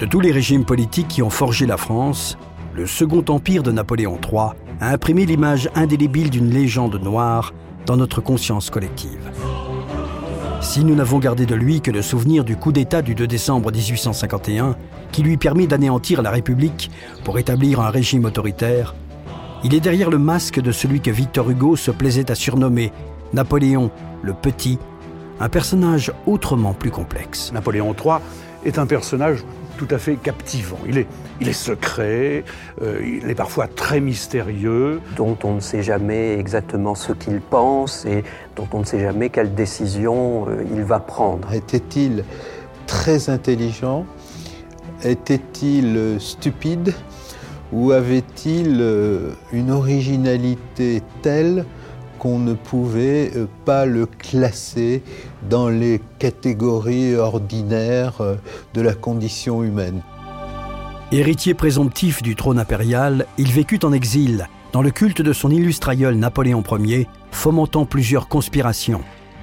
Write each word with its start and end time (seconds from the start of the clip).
De 0.00 0.06
tous 0.06 0.20
les 0.20 0.32
régimes 0.32 0.64
politiques 0.64 1.08
qui 1.08 1.22
ont 1.22 1.28
forgé 1.28 1.66
la 1.66 1.76
France, 1.76 2.38
le 2.72 2.86
Second 2.86 3.22
Empire 3.28 3.62
de 3.62 3.70
Napoléon 3.70 4.18
III 4.24 4.52
a 4.80 4.92
imprimé 4.92 5.26
l'image 5.26 5.68
indélébile 5.74 6.30
d'une 6.30 6.48
légende 6.48 6.98
noire 7.02 7.52
dans 7.84 7.98
notre 7.98 8.22
conscience 8.22 8.70
collective. 8.70 9.30
Si 10.62 10.86
nous 10.86 10.94
n'avons 10.94 11.18
gardé 11.18 11.44
de 11.44 11.54
lui 11.54 11.82
que 11.82 11.90
le 11.90 12.00
souvenir 12.00 12.44
du 12.44 12.56
coup 12.56 12.72
d'État 12.72 13.02
du 13.02 13.14
2 13.14 13.26
décembre 13.26 13.70
1851, 13.70 14.74
qui 15.12 15.22
lui 15.22 15.36
permit 15.36 15.66
d'anéantir 15.66 16.22
la 16.22 16.30
République 16.30 16.90
pour 17.22 17.38
établir 17.38 17.80
un 17.80 17.90
régime 17.90 18.24
autoritaire, 18.24 18.94
il 19.64 19.74
est 19.74 19.80
derrière 19.80 20.08
le 20.08 20.18
masque 20.18 20.62
de 20.62 20.72
celui 20.72 21.02
que 21.02 21.10
Victor 21.10 21.50
Hugo 21.50 21.76
se 21.76 21.90
plaisait 21.90 22.30
à 22.30 22.34
surnommer 22.34 22.90
Napoléon 23.34 23.90
le 24.22 24.32
Petit, 24.32 24.78
un 25.40 25.50
personnage 25.50 26.10
autrement 26.26 26.72
plus 26.72 26.90
complexe. 26.90 27.52
Napoléon 27.52 27.94
III 27.94 28.16
est 28.64 28.78
un 28.78 28.86
personnage 28.86 29.44
tout 29.80 29.94
à 29.94 29.98
fait 29.98 30.16
captivant. 30.16 30.76
Il 30.86 30.98
est, 30.98 31.06
il 31.40 31.48
est 31.48 31.54
secret, 31.54 32.44
euh, 32.82 33.00
il 33.02 33.30
est 33.30 33.34
parfois 33.34 33.66
très 33.66 33.98
mystérieux. 33.98 35.00
Dont 35.16 35.38
on 35.42 35.54
ne 35.54 35.60
sait 35.60 35.82
jamais 35.82 36.38
exactement 36.38 36.94
ce 36.94 37.14
qu'il 37.14 37.40
pense 37.40 38.04
et 38.04 38.22
dont 38.56 38.68
on 38.74 38.80
ne 38.80 38.84
sait 38.84 39.00
jamais 39.00 39.30
quelle 39.30 39.54
décision 39.54 40.46
euh, 40.50 40.62
il 40.70 40.82
va 40.82 41.00
prendre. 41.00 41.50
Était-il 41.54 42.24
très 42.86 43.30
intelligent? 43.30 44.04
Était-il 45.02 46.18
stupide? 46.20 46.92
Ou 47.72 47.92
avait-il 47.92 48.80
euh, 48.82 49.30
une 49.50 49.70
originalité 49.70 51.02
telle 51.22 51.64
qu'on 52.20 52.38
ne 52.38 52.52
pouvait 52.52 53.32
euh, 53.34 53.46
pas 53.64 53.86
le 53.86 54.04
classer 54.04 55.02
dans 55.48 55.70
les 55.70 56.02
catégories 56.18 57.16
ordinaires 57.16 58.20
euh, 58.20 58.36
de 58.74 58.82
la 58.82 58.92
condition 58.92 59.64
humaine. 59.64 60.02
Héritier 61.12 61.54
présomptif 61.54 62.22
du 62.22 62.36
trône 62.36 62.58
impérial, 62.58 63.26
il 63.38 63.50
vécut 63.50 63.80
en 63.82 63.92
exil, 63.92 64.46
dans 64.72 64.82
le 64.82 64.90
culte 64.90 65.22
de 65.22 65.32
son 65.32 65.50
illustre 65.50 65.88
aïeul 65.88 66.14
Napoléon 66.14 66.62
Ier, 66.78 67.08
fomentant 67.32 67.86
plusieurs 67.86 68.28
conspirations, 68.28 69.00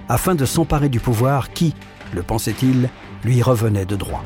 afin 0.08 0.36
de 0.36 0.46
s'emparer 0.46 0.88
du 0.88 1.00
pouvoir 1.00 1.52
qui, 1.52 1.74
le 2.14 2.22
pensait-il, 2.22 2.90
lui 3.26 3.42
revenait 3.42 3.86
de 3.86 3.96
droit. 3.96 4.24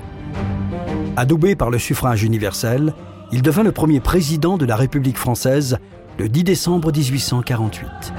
Adoubé 1.16 1.56
par 1.56 1.70
le 1.70 1.80
suffrage 1.80 2.24
universel, 2.24 2.94
il 3.32 3.42
devint 3.42 3.64
le 3.64 3.72
premier 3.72 4.02
président 4.02 4.58
de 4.58 4.66
la 4.66 4.76
République 4.76 5.18
française 5.18 5.78
le 6.18 6.30
10 6.30 6.44
décembre 6.44 6.92
1848. 6.92 8.14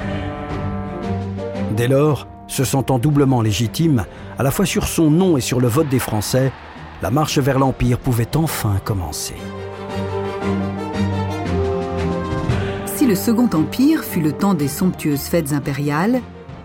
Dès 1.76 1.88
lors, 1.88 2.26
se 2.46 2.64
sentant 2.64 2.98
doublement 2.98 3.40
légitime, 3.42 4.04
à 4.38 4.42
la 4.42 4.50
fois 4.50 4.66
sur 4.66 4.86
son 4.86 5.10
nom 5.10 5.36
et 5.36 5.40
sur 5.40 5.60
le 5.60 5.68
vote 5.68 5.88
des 5.88 5.98
Français, 5.98 6.52
la 7.00 7.10
marche 7.10 7.38
vers 7.38 7.58
l'Empire 7.58 7.98
pouvait 7.98 8.36
enfin 8.36 8.80
commencer. 8.84 9.34
Si 12.86 13.06
le 13.06 13.14
Second 13.14 13.48
Empire 13.54 14.04
fut 14.04 14.20
le 14.20 14.32
temps 14.32 14.54
des 14.54 14.68
somptueuses 14.68 15.22
fêtes 15.22 15.52
impériales, 15.52 16.20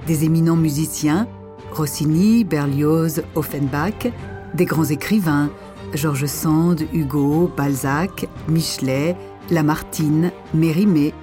des 0.06 0.26
éminents 0.26 0.56
musiciens, 0.56 1.28
Rossini, 1.72 2.44
Berlioz, 2.44 3.24
Offenbach, 3.36 4.08
des 4.54 4.66
grands 4.66 4.86
écrivains, 4.86 5.50
George 5.94 6.26
Sand, 6.26 6.84
Hugo, 6.94 7.52
Balzac, 7.56 8.28
Michelet, 8.48 9.16
Lamartine, 9.50 10.32
Mérimée, 10.54 11.14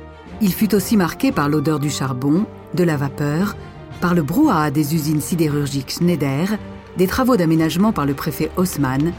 il 0.40 0.52
fut 0.52 0.74
aussi 0.74 0.96
marqué 0.96 1.32
par 1.32 1.48
l'odeur 1.48 1.78
du 1.78 1.90
charbon, 1.90 2.46
de 2.74 2.84
la 2.84 2.96
vapeur, 2.96 3.56
par 4.00 4.14
le 4.14 4.22
brouhaha 4.22 4.70
des 4.70 4.94
usines 4.94 5.20
sidérurgiques 5.20 5.92
Schneider, 5.92 6.58
des 6.96 7.06
travaux 7.06 7.36
d'aménagement 7.36 7.92
par 7.92 8.06
le 8.06 8.14
préfet 8.14 8.50
Haussmann, 8.56 9.12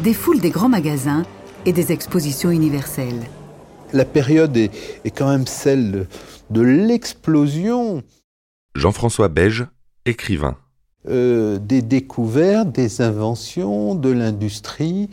des 0.00 0.14
foules 0.14 0.40
des 0.40 0.50
grands 0.50 0.68
magasins 0.68 1.24
et 1.66 1.72
des 1.72 1.92
expositions 1.92 2.50
universelles. 2.50 3.22
La 3.92 4.04
période 4.04 4.56
est, 4.56 4.70
quand 5.14 5.28
même 5.28 5.46
celle 5.46 6.06
de, 6.50 6.60
l'explosion. 6.60 8.02
Jean-François 8.74 9.28
Beige, 9.28 9.66
écrivain. 10.04 10.56
Euh, 11.08 11.58
des 11.58 11.80
découvertes, 11.80 12.70
des 12.70 13.00
inventions, 13.00 13.94
de 13.94 14.10
l'industrie, 14.10 15.08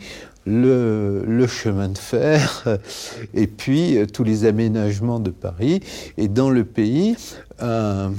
le, 0.46 1.46
chemin 1.46 1.88
de 1.88 1.98
fer 1.98 2.78
et 3.34 3.46
puis 3.46 3.98
euh, 3.98 4.06
tous 4.06 4.24
les 4.24 4.44
aménagements 4.44 5.20
de 5.20 5.30
Paris. 5.30 5.80
Et 6.16 6.28
dans 6.28 6.50
le 6.50 6.64
pays, 6.64 7.16
un, 7.60 8.12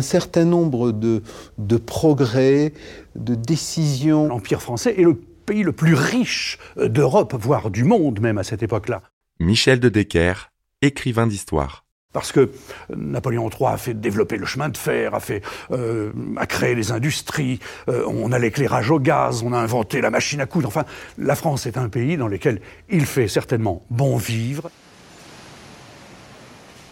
certain 0.00 0.44
nombre 0.44 0.92
de, 0.92 1.22
de 1.58 1.76
progrès, 1.76 2.72
de 3.16 3.34
décisions. 3.34 4.28
L'Empire 4.28 4.62
français 4.62 4.94
est 4.98 5.04
le 5.04 5.14
pays 5.14 5.62
le 5.62 5.72
plus 5.72 5.94
riche 5.94 6.58
d'Europe, 6.76 7.34
voire 7.38 7.70
du 7.70 7.84
monde 7.84 8.20
même 8.20 8.38
à 8.38 8.44
cette 8.44 8.62
époque-là. 8.62 9.02
Michel 9.40 9.80
de 9.80 9.88
Decker, 9.88 10.50
écrivain 10.82 11.26
d'histoire. 11.26 11.81
Parce 12.12 12.30
que 12.30 12.50
Napoléon 12.94 13.48
III 13.48 13.68
a 13.68 13.76
fait 13.78 13.94
développer 13.94 14.36
le 14.36 14.44
chemin 14.44 14.68
de 14.68 14.76
fer, 14.76 15.14
a, 15.14 15.20
fait, 15.20 15.42
euh, 15.70 16.12
a 16.36 16.46
créé 16.46 16.74
les 16.74 16.92
industries, 16.92 17.58
euh, 17.88 18.04
on 18.06 18.32
a 18.32 18.38
l'éclairage 18.38 18.90
au 18.90 18.98
gaz, 18.98 19.42
on 19.42 19.52
a 19.52 19.58
inventé 19.58 20.02
la 20.02 20.10
machine 20.10 20.40
à 20.40 20.46
coudre. 20.46 20.68
Enfin, 20.68 20.84
la 21.16 21.34
France 21.34 21.64
est 21.66 21.78
un 21.78 21.88
pays 21.88 22.18
dans 22.18 22.28
lequel 22.28 22.60
il 22.90 23.06
fait 23.06 23.28
certainement 23.28 23.82
bon 23.90 24.16
vivre. 24.16 24.70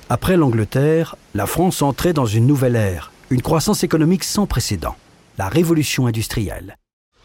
Après 0.08 0.36
l'Angleterre, 0.36 1.16
la 1.34 1.46
France 1.46 1.82
entrait 1.82 2.14
dans 2.14 2.26
une 2.26 2.46
nouvelle 2.46 2.74
ère, 2.74 3.12
une 3.28 3.42
croissance 3.42 3.84
économique 3.84 4.24
sans 4.24 4.46
précédent, 4.46 4.96
la 5.38 5.48
révolution 5.48 6.06
industrielle. 6.06 6.76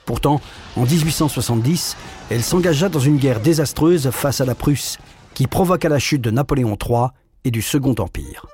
Pourtant, 0.06 0.40
en 0.76 0.84
1870, 0.84 1.98
elle 2.30 2.44
s'engagea 2.44 2.90
dans 2.90 3.00
une 3.00 3.18
guerre 3.18 3.40
désastreuse 3.40 4.12
face 4.12 4.40
à 4.40 4.46
la 4.46 4.54
Prusse, 4.54 5.00
qui 5.34 5.48
provoqua 5.48 5.90
la 5.90 5.98
chute 5.98 6.22
de 6.22 6.30
Napoléon 6.30 6.78
III 6.80 7.08
et 7.46 7.52
du 7.52 7.62
Second 7.62 7.96
Empire. 8.00 8.46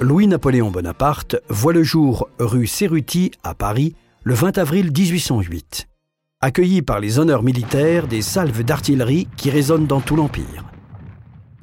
Louis-Napoléon 0.00 0.70
Bonaparte 0.70 1.36
voit 1.50 1.74
le 1.74 1.82
jour 1.82 2.30
rue 2.38 2.66
Cerruti 2.66 3.32
à 3.42 3.54
Paris 3.54 3.94
le 4.22 4.32
20 4.32 4.56
avril 4.56 4.92
1808, 4.96 5.88
accueilli 6.40 6.80
par 6.80 7.00
les 7.00 7.18
honneurs 7.18 7.42
militaires 7.42 8.06
des 8.06 8.22
salves 8.22 8.62
d'artillerie 8.62 9.28
qui 9.36 9.50
résonnent 9.50 9.86
dans 9.86 10.00
tout 10.00 10.16
l'Empire. 10.16 10.64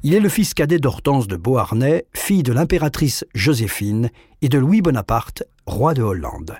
Il 0.04 0.14
est 0.14 0.20
le 0.20 0.28
fils 0.28 0.54
cadet 0.54 0.78
d'Hortense 0.78 1.26
de 1.26 1.34
Beauharnais, 1.34 2.06
fille 2.14 2.44
de 2.44 2.52
l'impératrice 2.52 3.24
Joséphine 3.34 4.10
et 4.40 4.48
de 4.48 4.58
Louis 4.58 4.82
Bonaparte, 4.82 5.42
roi 5.66 5.94
de 5.94 6.02
Hollande. 6.02 6.58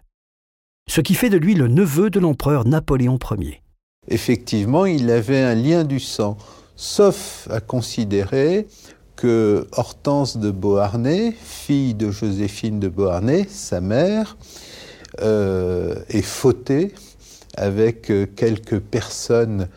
Ce 0.89 1.01
qui 1.01 1.15
fait 1.15 1.31
de 1.31 1.37
lui 1.37 1.55
le 1.55 1.69
neveu 1.69 2.11
de 2.11 2.19
l'empereur 2.19 2.67
Napoléon 2.67 3.19
Ier 3.39 3.63
effectivement, 4.09 4.87
il 4.87 5.11
avait 5.11 5.41
un 5.41 5.55
lien 5.55 5.85
du 5.85 6.01
sang, 6.01 6.37
sauf 6.77 7.47
à 7.51 7.61
considérer 7.61 8.67
que 9.17 9.67
Hortense 9.73 10.37
de 10.37 10.51
Beauharnais, 10.51 11.35
fille 11.43 11.95
de 11.95 12.11
Joséphine 12.11 12.79
de 12.79 12.89
Beauharnais, 12.89 13.47
sa 13.51 13.81
mère, 13.81 14.37
euh, 15.23 15.97
est 16.09 16.23
fautée 16.23 16.95
avec 17.57 18.11
euh, 18.11 18.27
quelques 18.37 18.79
personnes 18.79 19.69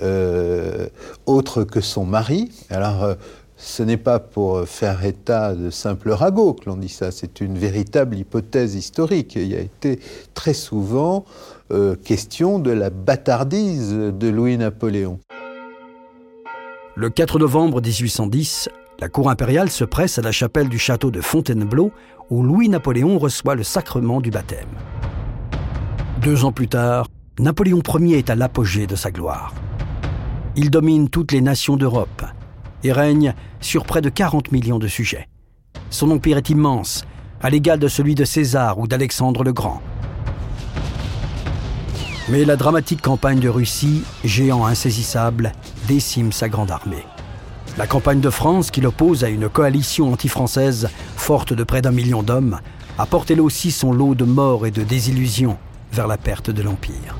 euh, 0.00 0.86
autres 1.26 1.64
que 1.64 1.80
son 1.80 2.04
mari. 2.04 2.52
Alors, 2.70 3.16
ce 3.64 3.82
n'est 3.82 3.96
pas 3.96 4.20
pour 4.20 4.68
faire 4.68 5.04
état 5.04 5.54
de 5.54 5.70
simple 5.70 6.10
ragot 6.10 6.52
que 6.52 6.68
l'on 6.68 6.76
dit 6.76 6.90
ça, 6.90 7.10
c'est 7.10 7.40
une 7.40 7.56
véritable 7.56 8.16
hypothèse 8.16 8.74
historique. 8.74 9.36
Il 9.36 9.48
y 9.48 9.56
a 9.56 9.60
été 9.60 10.00
très 10.34 10.52
souvent 10.52 11.24
euh, 11.72 11.96
question 11.96 12.58
de 12.58 12.70
la 12.70 12.90
bâtardise 12.90 13.92
de 13.92 14.28
Louis-Napoléon. 14.28 15.18
Le 16.94 17.08
4 17.08 17.38
novembre 17.38 17.80
1810, 17.80 18.68
la 19.00 19.08
cour 19.08 19.30
impériale 19.30 19.70
se 19.70 19.84
presse 19.84 20.18
à 20.18 20.22
la 20.22 20.30
chapelle 20.30 20.68
du 20.68 20.78
château 20.78 21.10
de 21.10 21.22
Fontainebleau 21.22 21.90
où 22.28 22.42
Louis-Napoléon 22.42 23.18
reçoit 23.18 23.54
le 23.54 23.62
sacrement 23.62 24.20
du 24.20 24.30
baptême. 24.30 24.68
Deux 26.20 26.44
ans 26.44 26.52
plus 26.52 26.68
tard, 26.68 27.08
Napoléon 27.38 27.82
Ier 27.98 28.18
est 28.18 28.30
à 28.30 28.34
l'apogée 28.34 28.86
de 28.86 28.94
sa 28.94 29.10
gloire. 29.10 29.54
Il 30.54 30.70
domine 30.70 31.08
toutes 31.08 31.32
les 31.32 31.40
nations 31.40 31.78
d'Europe 31.78 32.22
et 32.84 32.92
règne 32.92 33.34
sur 33.60 33.84
près 33.84 34.00
de 34.00 34.08
40 34.08 34.52
millions 34.52 34.78
de 34.78 34.88
sujets. 34.88 35.28
Son 35.90 36.10
empire 36.10 36.38
est 36.38 36.50
immense, 36.50 37.04
à 37.42 37.50
l'égal 37.50 37.78
de 37.78 37.88
celui 37.88 38.14
de 38.14 38.24
César 38.24 38.78
ou 38.78 38.86
d'Alexandre 38.86 39.42
le 39.42 39.52
Grand. 39.52 39.82
Mais 42.28 42.44
la 42.44 42.56
dramatique 42.56 43.02
campagne 43.02 43.40
de 43.40 43.48
Russie, 43.48 44.02
géant 44.24 44.64
insaisissable, 44.64 45.52
décime 45.88 46.32
sa 46.32 46.48
grande 46.48 46.70
armée. 46.70 47.04
La 47.76 47.86
campagne 47.86 48.20
de 48.20 48.30
France, 48.30 48.70
qui 48.70 48.80
l'oppose 48.80 49.24
à 49.24 49.28
une 49.28 49.48
coalition 49.48 50.12
anti-française 50.12 50.88
forte 51.16 51.52
de 51.52 51.64
près 51.64 51.82
d'un 51.82 51.90
million 51.90 52.22
d'hommes, 52.22 52.60
apporte 52.98 53.30
elle 53.30 53.40
aussi 53.40 53.72
son 53.72 53.92
lot 53.92 54.14
de 54.14 54.24
morts 54.24 54.66
et 54.66 54.70
de 54.70 54.82
désillusions 54.82 55.58
vers 55.92 56.06
la 56.06 56.16
perte 56.16 56.50
de 56.50 56.62
l'Empire. 56.62 57.16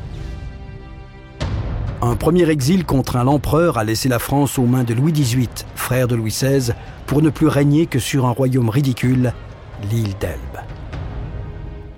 Un 2.06 2.16
premier 2.16 2.50
exil 2.50 2.84
contraint 2.84 3.24
l'empereur 3.24 3.78
à 3.78 3.82
laisser 3.82 4.10
la 4.10 4.18
France 4.18 4.58
aux 4.58 4.66
mains 4.66 4.84
de 4.84 4.92
Louis 4.92 5.10
XVIII, 5.10 5.48
frère 5.74 6.06
de 6.06 6.14
Louis 6.14 6.32
XVI, 6.32 6.74
pour 7.06 7.22
ne 7.22 7.30
plus 7.30 7.46
régner 7.46 7.86
que 7.86 7.98
sur 7.98 8.26
un 8.26 8.30
royaume 8.30 8.68
ridicule, 8.68 9.32
l'île 9.90 10.14
d'Elbe. 10.20 10.58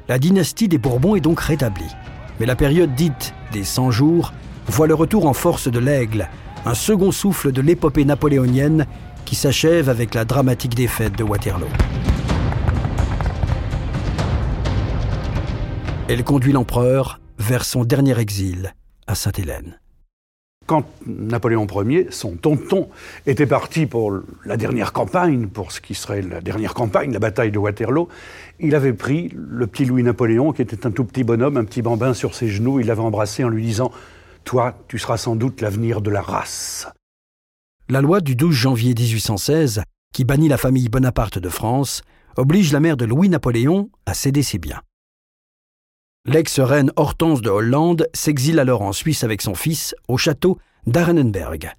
La 0.07 0.21
dynastie 0.21 0.69
des 0.69 0.79
Bourbons 0.79 1.17
est 1.17 1.21
donc 1.21 1.41
rétablie, 1.41 1.91
mais 2.39 2.47
la 2.47 2.55
période 2.55 2.95
dite 2.95 3.35
des 3.53 3.65
100 3.65 3.91
jours 3.91 4.33
voit 4.69 4.87
le 4.87 4.95
retour 4.95 5.27
en 5.27 5.33
force 5.33 5.67
de 5.67 5.81
l'aigle, 5.81 6.29
un 6.65 6.75
second 6.75 7.11
souffle 7.11 7.51
de 7.51 7.61
l'épopée 7.61 8.05
napoléonienne 8.05 8.87
qui 9.25 9.35
s'achève 9.35 9.89
avec 9.89 10.15
la 10.15 10.25
dramatique 10.25 10.77
défaite 10.77 11.19
de 11.19 11.25
Waterloo. 11.25 11.67
Elle 16.09 16.23
conduit 16.23 16.53
l'empereur 16.53 17.19
vers 17.41 17.65
son 17.65 17.83
dernier 17.83 18.17
exil 18.21 18.73
à 19.09 19.17
Sainte-Hélène. 19.17 19.81
Quand 20.67 20.85
Napoléon 21.07 21.67
Ier, 21.85 22.09
son 22.11 22.35
tonton, 22.37 22.89
était 23.27 23.47
parti 23.47 23.87
pour 23.87 24.13
la 24.45 24.57
dernière 24.57 24.93
campagne, 24.93 25.47
pour 25.47 25.71
ce 25.71 25.81
qui 25.81 25.95
serait 25.95 26.23
la 26.23 26.41
dernière 26.41 26.75
campagne, 26.75 27.13
la 27.13 27.21
bataille 27.21 27.53
de 27.53 27.59
Waterloo, 27.59 28.09
il 28.59 28.75
avait 28.75 28.93
pris 28.93 29.31
le 29.35 29.67
petit 29.67 29.85
Louis-Napoléon, 29.85 30.53
qui 30.53 30.63
était 30.63 30.87
un 30.87 30.91
tout 30.91 31.05
petit 31.05 31.23
bonhomme, 31.23 31.57
un 31.57 31.65
petit 31.65 31.83
bambin 31.83 32.15
sur 32.15 32.35
ses 32.35 32.49
genoux, 32.49 32.81
il 32.81 32.87
l'avait 32.87 33.01
embrassé 33.01 33.45
en 33.45 33.49
lui 33.49 33.63
disant 33.63 33.93
Toi, 34.45 34.77
tu 34.89 34.99
seras 34.99 35.19
sans 35.19 35.37
doute 35.37 35.61
l'avenir 35.61 36.01
de 36.01 36.11
la 36.11 36.21
race. 36.21 36.89
La 37.89 38.01
loi 38.01 38.21
du 38.21 38.35
12 38.35 38.53
janvier 38.53 38.95
1816, 38.95 39.83
qui 40.13 40.25
bannit 40.25 40.49
la 40.49 40.57
famille 40.57 40.89
Bonaparte 40.89 41.39
de 41.39 41.49
France, 41.49 42.03
oblige 42.37 42.73
la 42.73 42.81
mère 42.81 42.97
de 42.97 43.05
Louis-Napoléon 43.05 43.91
à 44.07 44.15
céder 44.15 44.43
ses 44.43 44.59
biens. 44.59 44.81
L'ex-reine 46.29 46.91
Hortense 46.97 47.41
de 47.41 47.51
Hollande 47.51 48.09
s'exile 48.13 48.59
alors 48.59 48.83
en 48.83 48.93
Suisse 48.93 49.23
avec 49.23 49.41
son 49.41 49.55
fils 49.55 49.95
au 50.09 50.17
château 50.17 50.59
d'Arenenberg. 50.89 51.71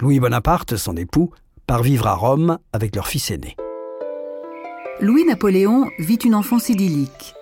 Louis 0.00 0.20
Bonaparte, 0.20 0.76
son 0.76 0.98
époux, 0.98 1.30
part 1.66 1.82
vivre 1.82 2.06
à 2.06 2.14
Rome 2.14 2.58
avec 2.74 2.94
leur 2.94 3.06
fils 3.06 3.30
aîné. 3.30 3.56
Louis-Napoléon 5.00 5.88
vit 5.98 6.16
une 6.16 6.34
enfance 6.34 6.68
idyllique, 6.68 7.34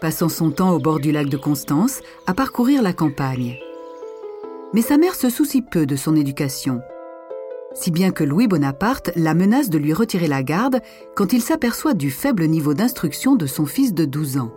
passant 0.00 0.30
son 0.30 0.50
temps 0.50 0.70
au 0.70 0.78
bord 0.78 0.98
du 0.98 1.12
lac 1.12 1.28
de 1.28 1.36
Constance 1.36 2.00
à 2.26 2.32
parcourir 2.32 2.80
la 2.82 2.94
campagne. 2.94 3.58
Mais 4.72 4.82
sa 4.82 4.96
mère 4.96 5.14
se 5.14 5.28
soucie 5.28 5.62
peu 5.62 5.84
de 5.84 5.96
son 5.96 6.16
éducation, 6.16 6.80
si 7.74 7.90
bien 7.90 8.12
que 8.12 8.24
Louis 8.24 8.48
Bonaparte 8.48 9.10
la 9.14 9.34
menace 9.34 9.68
de 9.68 9.76
lui 9.76 9.92
retirer 9.92 10.26
la 10.26 10.42
garde 10.42 10.80
quand 11.14 11.34
il 11.34 11.42
s'aperçoit 11.42 11.92
du 11.92 12.10
faible 12.10 12.46
niveau 12.46 12.72
d'instruction 12.72 13.36
de 13.36 13.44
son 13.46 13.66
fils 13.66 13.92
de 13.92 14.06
12 14.06 14.38
ans. 14.38 14.52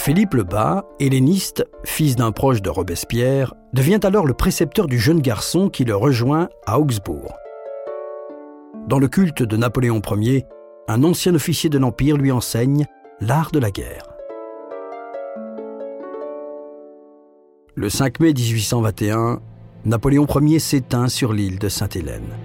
Philippe 0.00 0.32
le 0.32 0.44
Bas, 0.44 0.86
helléniste, 0.98 1.66
fils 1.84 2.16
d'un 2.16 2.32
proche 2.32 2.62
de 2.62 2.70
Robespierre, 2.70 3.52
devient 3.74 4.00
alors 4.02 4.24
le 4.24 4.32
précepteur 4.32 4.86
du 4.86 4.98
jeune 4.98 5.20
garçon 5.20 5.68
qui 5.68 5.84
le 5.84 5.94
rejoint 5.94 6.48
à 6.66 6.80
Augsbourg. 6.80 7.36
Dans 8.88 8.98
le 8.98 9.08
culte 9.08 9.42
de 9.42 9.58
Napoléon 9.58 10.00
Ier, 10.12 10.46
un 10.88 11.04
ancien 11.04 11.34
officier 11.34 11.68
de 11.68 11.76
l'Empire 11.76 12.16
lui 12.16 12.32
enseigne 12.32 12.86
l'art 13.20 13.50
de 13.50 13.58
la 13.58 13.70
guerre. 13.70 14.04
Le 17.74 17.90
5 17.90 18.20
mai 18.20 18.32
1821, 18.32 19.42
Napoléon 19.84 20.26
Ier 20.40 20.60
s'éteint 20.60 21.08
sur 21.08 21.34
l'île 21.34 21.58
de 21.58 21.68
Sainte-Hélène. 21.68 22.38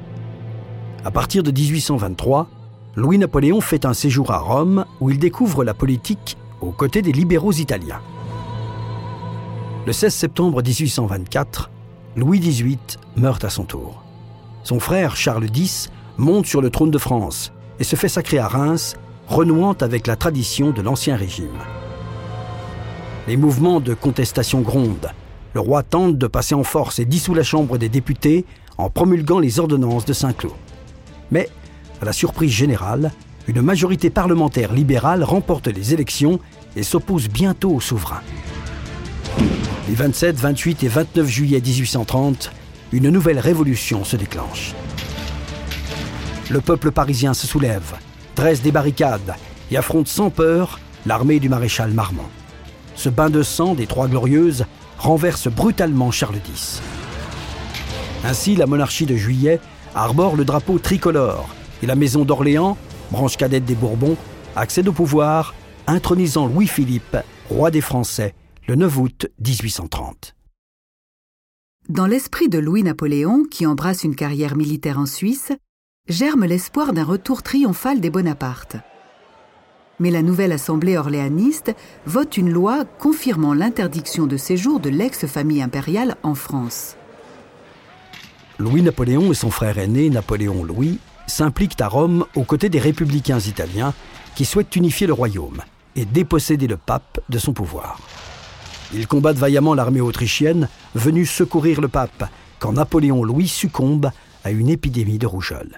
À 1.05 1.11
partir 1.11 1.41
de 1.41 1.51
1823, 1.51 2.49
Louis-Napoléon 2.97 3.61
fait 3.61 3.85
un 3.85 3.93
séjour 3.93 4.31
à 4.31 4.39
Rome 4.39 4.83
où 4.99 5.09
il 5.09 5.19
découvre 5.19 5.63
la 5.63 5.73
politique 5.73 6.35
aux 6.65 6.71
côtés 6.71 7.01
des 7.01 7.11
libéraux 7.11 7.51
italiens. 7.53 8.01
Le 9.85 9.93
16 9.93 10.13
septembre 10.13 10.63
1824, 10.63 11.69
Louis 12.15 12.39
XVIII 12.39 12.79
meurt 13.15 13.43
à 13.43 13.49
son 13.49 13.63
tour. 13.65 14.03
Son 14.63 14.79
frère 14.79 15.15
Charles 15.15 15.47
X 15.55 15.89
monte 16.17 16.47
sur 16.47 16.61
le 16.61 16.69
trône 16.71 16.91
de 16.91 16.97
France 16.97 17.51
et 17.79 17.83
se 17.83 17.95
fait 17.95 18.09
sacrer 18.09 18.39
à 18.39 18.47
Reims, 18.47 18.95
renouant 19.27 19.75
avec 19.81 20.07
la 20.07 20.15
tradition 20.15 20.71
de 20.71 20.81
l'Ancien 20.81 21.15
Régime. 21.15 21.59
Les 23.27 23.37
mouvements 23.37 23.79
de 23.79 23.93
contestation 23.93 24.61
grondent. 24.61 25.11
Le 25.53 25.59
roi 25.59 25.83
tente 25.83 26.17
de 26.17 26.27
passer 26.27 26.55
en 26.55 26.63
force 26.63 26.99
et 26.99 27.05
dissout 27.05 27.33
la 27.33 27.43
Chambre 27.43 27.77
des 27.77 27.89
députés 27.89 28.45
en 28.77 28.89
promulguant 28.89 29.39
les 29.39 29.59
ordonnances 29.59 30.05
de 30.05 30.13
Saint-Cloud. 30.13 30.53
Mais, 31.31 31.49
à 32.01 32.05
la 32.05 32.13
surprise 32.13 32.51
générale, 32.51 33.11
une 33.47 33.61
majorité 33.61 34.09
parlementaire 34.09 34.73
libérale 34.73 35.23
remporte 35.23 35.67
les 35.67 35.93
élections 35.93 36.39
et 36.75 36.83
s'oppose 36.83 37.29
bientôt 37.29 37.71
au 37.71 37.79
souverain. 37.79 38.21
Les 39.87 39.95
27, 39.95 40.35
28 40.35 40.83
et 40.83 40.87
29 40.87 41.27
juillet 41.27 41.61
1830, 41.61 42.51
une 42.91 43.09
nouvelle 43.09 43.39
révolution 43.39 44.03
se 44.03 44.15
déclenche. 44.15 44.73
Le 46.49 46.61
peuple 46.61 46.91
parisien 46.91 47.33
se 47.33 47.45
soulève, 47.45 47.93
dresse 48.35 48.61
des 48.61 48.71
barricades 48.71 49.35
et 49.69 49.77
affronte 49.77 50.07
sans 50.07 50.29
peur 50.29 50.79
l'armée 51.05 51.39
du 51.39 51.49
maréchal 51.49 51.91
Marmont. 51.91 52.29
Ce 52.95 53.09
bain 53.09 53.29
de 53.29 53.43
sang 53.43 53.75
des 53.75 53.85
Trois 53.87 54.07
Glorieuses 54.07 54.65
renverse 54.97 55.49
brutalement 55.49 56.09
Charles 56.11 56.39
X. 56.49 56.81
Ainsi, 58.23 58.55
la 58.55 58.65
monarchie 58.65 59.05
de 59.05 59.15
Juillet 59.15 59.59
arbore 59.93 60.35
le 60.35 60.45
drapeau 60.45 60.79
tricolore 60.79 61.49
et 61.83 61.85
la 61.85 61.95
maison 61.95 62.25
d'Orléans 62.25 62.77
branche 63.11 63.37
cadette 63.37 63.65
des 63.65 63.75
Bourbons, 63.75 64.17
accède 64.55 64.87
au 64.87 64.93
pouvoir, 64.93 65.53
intronisant 65.87 66.47
Louis-Philippe, 66.47 67.17
roi 67.49 67.71
des 67.71 67.81
Français, 67.81 68.33
le 68.67 68.75
9 68.75 68.97
août 68.97 69.27
1830. 69.39 70.35
Dans 71.87 72.07
l'esprit 72.07 72.49
de 72.49 72.57
Louis-Napoléon, 72.57 73.43
qui 73.43 73.65
embrasse 73.67 74.03
une 74.03 74.15
carrière 74.15 74.55
militaire 74.55 74.97
en 74.97 75.05
Suisse, 75.05 75.51
germe 76.07 76.45
l'espoir 76.45 76.93
d'un 76.93 77.03
retour 77.03 77.43
triomphal 77.43 77.99
des 77.99 78.09
Bonaparte. 78.09 78.77
Mais 79.99 80.11
la 80.11 80.21
nouvelle 80.21 80.51
Assemblée 80.51 80.97
orléaniste 80.97 81.73
vote 82.05 82.37
une 82.37 82.51
loi 82.51 82.85
confirmant 82.85 83.53
l'interdiction 83.53 84.25
de 84.25 84.35
séjour 84.35 84.79
de 84.79 84.89
l'ex-famille 84.89 85.61
impériale 85.61 86.15
en 86.23 86.35
France. 86.35 86.97
Louis-Napoléon 88.57 89.31
et 89.31 89.35
son 89.35 89.51
frère 89.51 89.77
aîné, 89.77 90.09
Napoléon 90.09 90.63
Louis, 90.63 90.99
s'impliquent 91.27 91.81
à 91.81 91.87
Rome 91.87 92.25
aux 92.35 92.43
côtés 92.43 92.69
des 92.69 92.79
républicains 92.79 93.39
italiens 93.39 93.93
qui 94.35 94.45
souhaitent 94.45 94.75
unifier 94.75 95.07
le 95.07 95.13
royaume 95.13 95.61
et 95.95 96.05
déposséder 96.05 96.67
le 96.67 96.77
pape 96.77 97.19
de 97.29 97.37
son 97.37 97.53
pouvoir. 97.53 97.99
Ils 98.93 99.07
combattent 99.07 99.37
vaillamment 99.37 99.73
l'armée 99.73 100.01
autrichienne 100.01 100.69
venue 100.93 101.25
secourir 101.25 101.81
le 101.81 101.87
pape 101.87 102.29
quand 102.59 102.73
Napoléon 102.73 103.23
Louis 103.23 103.47
succombe 103.47 104.11
à 104.43 104.51
une 104.51 104.69
épidémie 104.69 105.17
de 105.17 105.27
rougeole. 105.27 105.77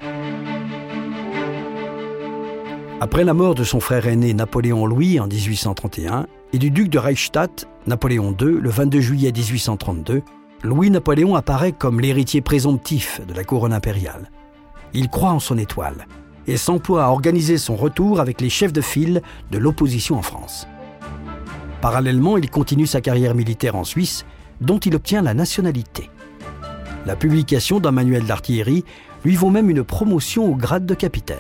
Après 3.00 3.24
la 3.24 3.34
mort 3.34 3.54
de 3.54 3.64
son 3.64 3.80
frère 3.80 4.08
aîné 4.08 4.34
Napoléon 4.34 4.88
Louis 4.88 5.20
en 5.20 5.28
1831 5.28 6.26
et 6.52 6.58
du 6.58 6.72
duc 6.72 6.90
de 6.90 6.98
Reichstadt, 6.98 7.68
Napoléon 7.86 8.36
II, 8.40 8.58
le 8.60 8.70
22 8.70 9.00
juillet 9.02 9.32
1832, 9.32 10.24
Louis-Napoléon 10.64 11.36
apparaît 11.36 11.72
comme 11.72 12.02
l'héritier 12.02 12.42
présomptif 12.42 13.22
de 13.28 13.34
la 13.36 13.44
couronne 13.44 13.74
impériale. 13.74 14.32
Il 14.94 15.10
croit 15.10 15.32
en 15.32 15.40
son 15.40 15.58
étoile 15.58 16.08
et 16.48 16.58
s'emploie 16.58 17.06
à 17.06 17.10
organiser 17.10 17.58
son 17.58 17.76
retour 17.76 18.20
avec 18.20 18.42
les 18.42 18.50
chefs 18.50 18.74
de 18.74 18.82
file 18.82 19.22
de 19.52 19.58
l'opposition 19.58 20.18
en 20.18 20.22
France. 20.22 20.68
Parallèlement, 21.82 22.38
il 22.38 22.50
continue 22.50 22.88
sa 22.88 23.02
carrière 23.02 23.36
militaire 23.36 23.76
en 23.76 23.84
Suisse, 23.84 24.26
dont 24.62 24.80
il 24.80 24.96
obtient 24.96 25.22
la 25.22 25.34
nationalité. 25.34 26.10
La 27.06 27.16
publication 27.16 27.80
d'un 27.80 27.92
manuel 27.92 28.26
d'artillerie 28.26 28.84
lui 29.24 29.36
vaut 29.36 29.50
même 29.50 29.70
une 29.70 29.84
promotion 29.84 30.52
au 30.52 30.56
grade 30.56 30.86
de 30.86 30.94
capitaine. 30.94 31.38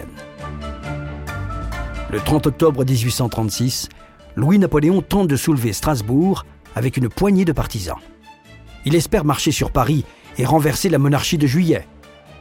Le 2.11 2.19
30 2.19 2.47
octobre 2.47 2.85
1836, 2.85 3.89
Louis-Napoléon 4.35 5.01
tente 5.01 5.27
de 5.27 5.35
soulever 5.35 5.73
Strasbourg 5.73 6.45
avec 6.75 6.95
une 6.95 7.09
poignée 7.09 7.43
de 7.43 7.51
partisans. 7.51 7.97
Il 8.85 8.95
espère 8.95 9.25
marcher 9.25 9.51
sur 9.51 9.71
Paris 9.71 10.05
et 10.37 10.45
renverser 10.45 10.89
la 10.89 10.99
monarchie 10.99 11.37
de 11.37 11.47
juillet, 11.47 11.87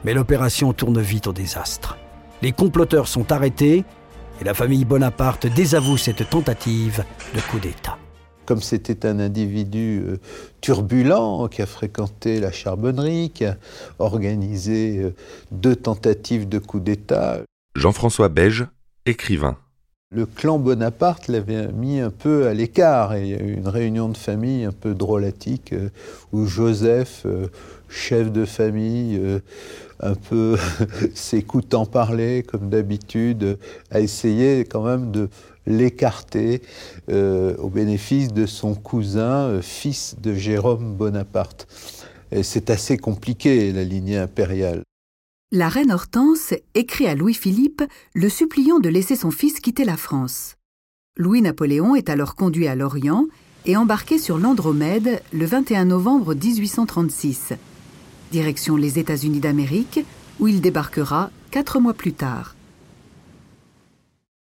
mais 0.06 0.14
l'opération 0.14 0.72
tourne 0.72 1.00
vite 1.00 1.26
au 1.26 1.32
désastre. 1.32 1.98
Les 2.40 2.52
comploteurs 2.52 3.08
sont 3.08 3.32
arrêtés 3.32 3.84
et 4.40 4.44
la 4.44 4.54
famille 4.54 4.84
Bonaparte 4.84 5.48
désavoue 5.48 5.96
cette 5.96 6.30
tentative 6.30 7.04
de 7.34 7.40
coup 7.40 7.58
d'État. 7.58 7.98
Comme 8.44 8.62
c'était 8.62 9.04
un 9.04 9.18
individu 9.18 10.04
euh, 10.06 10.20
turbulent 10.60 11.48
qui 11.48 11.60
a 11.60 11.66
fréquenté 11.66 12.38
la 12.38 12.52
charbonnerie, 12.52 13.30
qui 13.30 13.46
a 13.46 13.56
organisé 13.98 14.98
euh, 14.98 15.14
deux 15.50 15.75
tentatives 15.75 16.48
de 16.48 16.60
coup 16.60 16.78
d'État. 16.78 17.40
Jean-François 17.75 18.28
Beige, 18.28 18.68
écrivain. 19.06 19.56
Le 20.12 20.25
clan 20.25 20.60
Bonaparte 20.60 21.26
l'avait 21.26 21.66
mis 21.72 21.98
un 21.98 22.10
peu 22.10 22.46
à 22.46 22.54
l'écart 22.54 23.14
et 23.14 23.22
il 23.22 23.28
y 23.28 23.34
a 23.34 23.42
eu 23.42 23.54
une 23.54 23.66
réunion 23.66 24.08
de 24.08 24.16
famille 24.16 24.64
un 24.64 24.70
peu 24.70 24.94
drôlatique 24.94 25.72
euh, 25.72 25.88
où 26.32 26.46
Joseph, 26.46 27.22
euh, 27.26 27.48
chef 27.88 28.33
de 28.33 28.45
famille, 28.45 29.19
euh, 29.21 29.40
un 30.00 30.14
peu 30.14 30.57
s'écoutant 31.14 31.87
parler 31.87 32.43
comme 32.43 32.69
d'habitude, 32.69 33.59
a 33.90 34.00
essayé 34.00 34.64
quand 34.64 34.85
même 34.85 35.11
de 35.11 35.28
l'écarter 35.66 36.62
au 37.09 37.69
bénéfice 37.69 38.33
de 38.33 38.47
son 38.47 38.76
cousin, 38.76 39.61
fils 39.62 40.14
de 40.23 40.33
Jérôme 40.33 40.95
Bonaparte. 40.95 41.66
C'est 42.43 42.71
assez 42.71 42.97
compliqué, 42.97 43.73
la 43.73 43.83
lignée 43.83 44.16
impériale. 44.16 44.85
La 45.52 45.69
reine 45.69 45.93
Hortense 45.93 46.55
écrit 46.75 47.07
à 47.07 47.14
Louis-Philippe 47.14 47.85
le 48.14 48.28
suppliant 48.28 48.81
de 48.81 48.88
laisser 48.88 49.14
son 49.14 49.31
fils 49.31 49.61
quitter 49.61 49.85
la 49.85 49.97
France. 49.97 50.57
Louis-Napoléon 51.16 51.95
est 51.95 52.11
alors 52.11 52.35
conduit 52.35 52.66
à 52.66 52.75
Lorient 52.75 53.26
et 53.64 53.76
embarqué 53.76 54.19
sur 54.19 54.38
l'Andromède 54.38 55.23
le 55.33 55.47
21 55.47 55.85
novembre 55.87 56.35
1836. 56.35 57.52
Direction 58.33 58.76
les 58.76 58.99
États-Unis 58.99 59.40
d'Amérique, 59.40 60.00
où 60.40 60.49
il 60.49 60.61
débarquera 60.61 61.30
quatre 61.50 61.80
mois 61.80 61.95
plus 61.95 62.12
tard. 62.12 62.54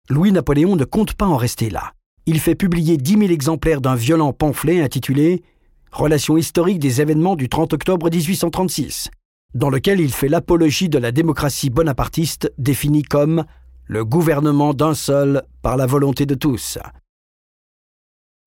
Louis-Napoléon 0.09 0.75
ne 0.75 0.85
compte 0.85 1.13
pas 1.13 1.25
en 1.25 1.37
rester 1.37 1.69
là. 1.69 1.93
Il 2.25 2.39
fait 2.39 2.55
publier 2.55 2.97
10 2.97 3.17
000 3.17 3.23
exemplaires 3.31 3.81
d'un 3.81 3.95
violent 3.95 4.33
pamphlet 4.33 4.81
intitulé 4.81 5.43
Relations 5.91 6.37
historiques 6.37 6.79
des 6.79 7.01
événements 7.01 7.35
du 7.35 7.47
30 7.47 7.73
octobre 7.73 8.09
1836 8.09 9.09
dans 9.55 9.69
lequel 9.69 10.01
il 10.01 10.11
fait 10.11 10.27
l'apologie 10.27 10.89
de 10.89 10.97
la 10.97 11.13
démocratie 11.13 11.69
bonapartiste 11.69 12.51
définie 12.57 13.03
comme 13.03 13.45
le 13.85 14.03
gouvernement 14.03 14.73
d'un 14.73 14.93
seul 14.93 15.43
par 15.61 15.77
la 15.77 15.85
volonté 15.85 16.25
de 16.25 16.35
tous. 16.35 16.77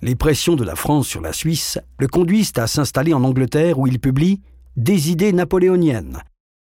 Les 0.03 0.15
pressions 0.15 0.55
de 0.55 0.65
la 0.65 0.77
France 0.77 1.09
sur 1.09 1.23
la 1.23 1.33
Suisse 1.33 1.79
le 1.99 2.09
conduisent 2.09 2.53
à 2.57 2.67
s'installer 2.67 3.15
en 3.15 3.25
Angleterre 3.25 3.79
où 3.79 3.87
il 3.87 3.99
publie 3.99 4.43
Des 4.79 5.11
idées 5.11 5.33
napoléoniennes, 5.33 6.23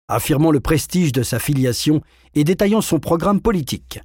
affirmant 0.09 0.51
le 0.51 0.59
prestige 0.59 1.13
de 1.13 1.23
sa 1.23 1.39
filiation 1.39 2.03
et 2.35 2.43
détaillant 2.43 2.81
son 2.81 2.99
programme 2.99 3.41
politique. 3.41 4.01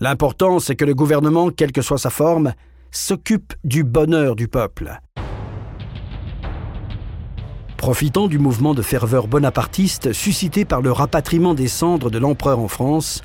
L'important, 0.00 0.60
c'est 0.60 0.76
que 0.76 0.86
le 0.86 0.94
gouvernement, 0.94 1.50
quelle 1.50 1.72
que 1.72 1.82
soit 1.82 1.98
sa 1.98 2.08
forme, 2.08 2.54
s'occupe 2.90 3.52
du 3.64 3.84
bonheur 3.84 4.34
du 4.34 4.48
peuple. 4.48 4.98
Profitant 7.76 8.28
du 8.28 8.38
mouvement 8.38 8.72
de 8.72 8.80
ferveur 8.80 9.28
bonapartiste 9.28 10.14
suscité 10.14 10.64
par 10.64 10.80
le 10.80 10.90
rapatriement 10.90 11.52
des 11.52 11.68
cendres 11.68 12.10
de 12.10 12.16
l'empereur 12.16 12.60
en 12.60 12.68
France, 12.68 13.20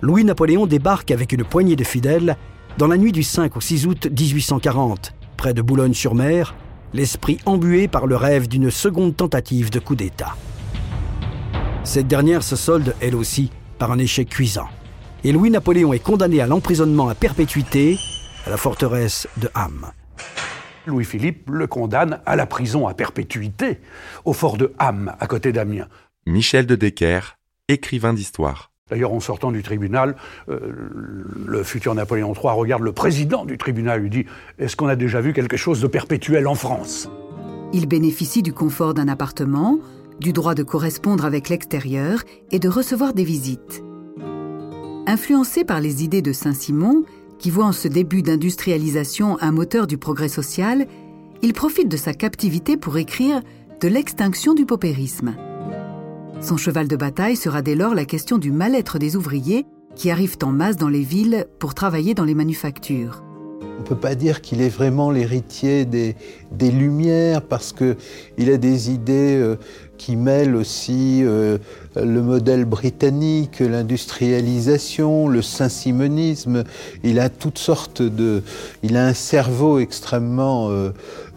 Louis-Napoléon 0.00 0.66
débarque 0.66 1.10
avec 1.10 1.32
une 1.32 1.44
poignée 1.44 1.76
de 1.76 1.84
fidèles 1.84 2.38
dans 2.78 2.86
la 2.86 2.96
nuit 2.96 3.12
du 3.12 3.24
5 3.24 3.58
au 3.58 3.60
6 3.60 3.86
août 3.88 4.06
1840, 4.06 5.12
près 5.36 5.52
de 5.52 5.60
Boulogne-sur-Mer, 5.60 6.54
l'esprit 6.92 7.38
embué 7.46 7.88
par 7.88 8.06
le 8.06 8.16
rêve 8.16 8.48
d'une 8.48 8.70
seconde 8.70 9.16
tentative 9.16 9.70
de 9.70 9.78
coup 9.78 9.96
d'État. 9.96 10.36
Cette 11.84 12.08
dernière 12.08 12.42
se 12.42 12.56
solde, 12.56 12.94
elle 13.00 13.14
aussi, 13.14 13.50
par 13.78 13.92
un 13.92 13.98
échec 13.98 14.28
cuisant. 14.28 14.68
Et 15.24 15.32
Louis-Napoléon 15.32 15.92
est 15.92 15.98
condamné 15.98 16.40
à 16.40 16.46
l'emprisonnement 16.46 17.08
à 17.08 17.14
perpétuité 17.14 17.98
à 18.46 18.50
la 18.50 18.56
forteresse 18.56 19.28
de 19.36 19.48
Ham. 19.54 19.90
Louis-Philippe 20.86 21.50
le 21.50 21.66
condamne 21.66 22.20
à 22.26 22.36
la 22.36 22.46
prison 22.46 22.86
à 22.86 22.94
perpétuité 22.94 23.80
au 24.24 24.32
fort 24.32 24.56
de 24.56 24.72
Ham, 24.78 25.14
à 25.18 25.26
côté 25.26 25.52
d'Amiens. 25.52 25.88
Michel 26.26 26.66
de 26.66 26.76
Decker, 26.76 27.38
écrivain 27.68 28.14
d'histoire. 28.14 28.70
D'ailleurs, 28.88 29.12
en 29.12 29.18
sortant 29.18 29.50
du 29.50 29.64
tribunal, 29.64 30.14
euh, 30.48 30.60
le 31.44 31.64
futur 31.64 31.92
Napoléon 31.96 32.32
III 32.34 32.54
regarde 32.54 32.82
le 32.82 32.92
président 32.92 33.44
du 33.44 33.58
tribunal 33.58 33.98
et 33.98 34.02
lui 34.02 34.10
dit 34.10 34.26
Est-ce 34.60 34.76
qu'on 34.76 34.86
a 34.86 34.94
déjà 34.94 35.20
vu 35.20 35.32
quelque 35.32 35.56
chose 35.56 35.80
de 35.80 35.88
perpétuel 35.88 36.46
en 36.46 36.54
France? 36.54 37.10
Il 37.72 37.88
bénéficie 37.88 38.44
du 38.44 38.52
confort 38.52 38.94
d'un 38.94 39.08
appartement, 39.08 39.80
du 40.20 40.32
droit 40.32 40.54
de 40.54 40.62
correspondre 40.62 41.24
avec 41.24 41.48
l'extérieur 41.48 42.22
et 42.52 42.60
de 42.60 42.68
recevoir 42.68 43.12
des 43.12 43.24
visites. 43.24 43.82
Influencé 45.08 45.64
par 45.64 45.80
les 45.80 46.04
idées 46.04 46.22
de 46.22 46.32
Saint-Simon, 46.32 47.02
qui 47.40 47.50
voit 47.50 47.64
en 47.64 47.72
ce 47.72 47.88
début 47.88 48.22
d'industrialisation 48.22 49.36
un 49.40 49.50
moteur 49.50 49.88
du 49.88 49.98
progrès 49.98 50.28
social, 50.28 50.86
il 51.42 51.54
profite 51.54 51.88
de 51.88 51.96
sa 51.96 52.14
captivité 52.14 52.76
pour 52.76 52.96
écrire 52.98 53.40
de 53.80 53.88
l'extinction 53.88 54.54
du 54.54 54.64
paupérisme. 54.64 55.34
Son 56.40 56.56
cheval 56.56 56.86
de 56.86 56.96
bataille 56.96 57.36
sera 57.36 57.62
dès 57.62 57.74
lors 57.74 57.94
la 57.94 58.04
question 58.04 58.38
du 58.38 58.52
mal-être 58.52 58.98
des 58.98 59.16
ouvriers 59.16 59.66
qui 59.94 60.10
arrivent 60.10 60.36
en 60.42 60.52
masse 60.52 60.76
dans 60.76 60.88
les 60.88 61.02
villes 61.02 61.46
pour 61.58 61.74
travailler 61.74 62.14
dans 62.14 62.24
les 62.24 62.34
manufactures. 62.34 63.22
On 63.62 63.80
ne 63.80 63.86
peut 63.86 63.96
pas 63.96 64.14
dire 64.14 64.42
qu'il 64.42 64.60
est 64.60 64.68
vraiment 64.68 65.10
l'héritier 65.10 65.84
des, 65.84 66.14
des, 66.52 66.70
Lumières 66.70 67.42
parce 67.42 67.72
qu'il 67.72 68.50
a 68.50 68.56
des 68.58 68.90
idées 68.90 69.36
euh, 69.36 69.56
qui 69.96 70.16
mêlent 70.16 70.56
aussi 70.56 71.22
euh, 71.24 71.58
le 71.96 72.22
modèle 72.22 72.64
britannique, 72.64 73.60
l'industrialisation, 73.60 75.28
le 75.28 75.42
saint-simonisme. 75.42 76.64
Il 77.02 77.18
a 77.18 77.28
toutes 77.28 77.58
sortes 77.58 78.02
de... 78.02 78.42
Il 78.82 78.96
a 78.96 79.06
un 79.06 79.14
cerveau 79.14 79.78
extrêmement 79.78 80.70
euh, 80.70 80.90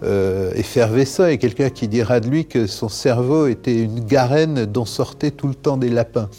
euh, 0.04 0.52
effervescent 0.56 1.26
et 1.26 1.38
quelqu'un 1.38 1.70
qui 1.70 1.88
dira 1.88 2.20
de 2.20 2.28
lui 2.28 2.46
que 2.46 2.68
son 2.68 2.90
cerveau 2.90 3.48
était 3.48 3.80
une 3.84 4.02
garenne 4.02 4.66
dont 4.66 4.86
sortaient 4.86 5.32
tout 5.32 5.48
le 5.48 5.56
temps 5.56 5.78
des 5.78 5.90
lapins. 5.90 6.30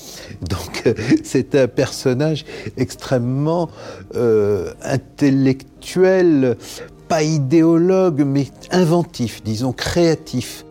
Donc 0.49 0.85
c'est 1.25 1.55
un 1.55 1.69
personnage 1.69 2.45
extrêmement 2.77 3.69
intellectuel, 4.83 6.57
pas 7.09 7.23
idéologue, 7.23 8.23
mais 8.25 8.47
inventif, 8.71 9.43
disons 9.43 9.73
créatif. 9.73 10.65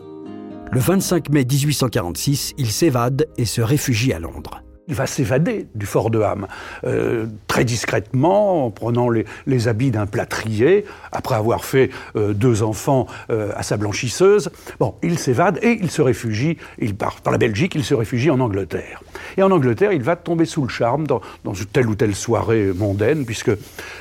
Le 0.72 0.78
25 0.78 1.30
mai 1.30 1.44
1846, 1.44 2.54
il 2.56 2.70
s'évade 2.70 3.26
et 3.36 3.44
se 3.44 3.60
réfugie 3.60 4.12
à 4.12 4.20
Londres 4.20 4.62
il 4.90 4.96
va 4.96 5.06
s'évader 5.06 5.68
du 5.74 5.86
fort 5.86 6.10
de 6.10 6.20
Ham, 6.20 6.48
euh, 6.84 7.26
très 7.46 7.64
discrètement, 7.64 8.66
en 8.66 8.70
prenant 8.70 9.08
les, 9.08 9.68
habits 9.68 9.92
d'un 9.92 10.06
plâtrier, 10.06 10.84
après 11.12 11.36
avoir 11.36 11.64
fait 11.64 11.90
euh, 12.16 12.32
deux 12.32 12.62
enfants 12.62 13.06
euh, 13.30 13.52
à 13.54 13.62
sa 13.62 13.76
blanchisseuse. 13.76 14.50
Bon, 14.80 14.94
il 15.02 15.18
s'évade 15.18 15.60
et 15.62 15.78
il 15.80 15.90
se 15.90 16.02
réfugie, 16.02 16.56
il 16.78 16.96
part 16.96 17.20
par 17.20 17.32
la 17.32 17.38
Belgique, 17.38 17.74
il 17.76 17.84
se 17.84 17.94
réfugie 17.94 18.30
en 18.30 18.40
Angleterre. 18.40 19.02
Et 19.36 19.44
en 19.44 19.50
Angleterre, 19.52 19.92
il 19.92 20.02
va 20.02 20.16
tomber 20.16 20.44
sous 20.44 20.62
le 20.62 20.68
charme 20.68 21.06
dans, 21.06 21.20
dans 21.44 21.52
telle 21.72 21.86
ou 21.86 21.94
telle 21.94 22.16
soirée 22.16 22.72
mondaine, 22.74 23.24
puisque 23.24 23.52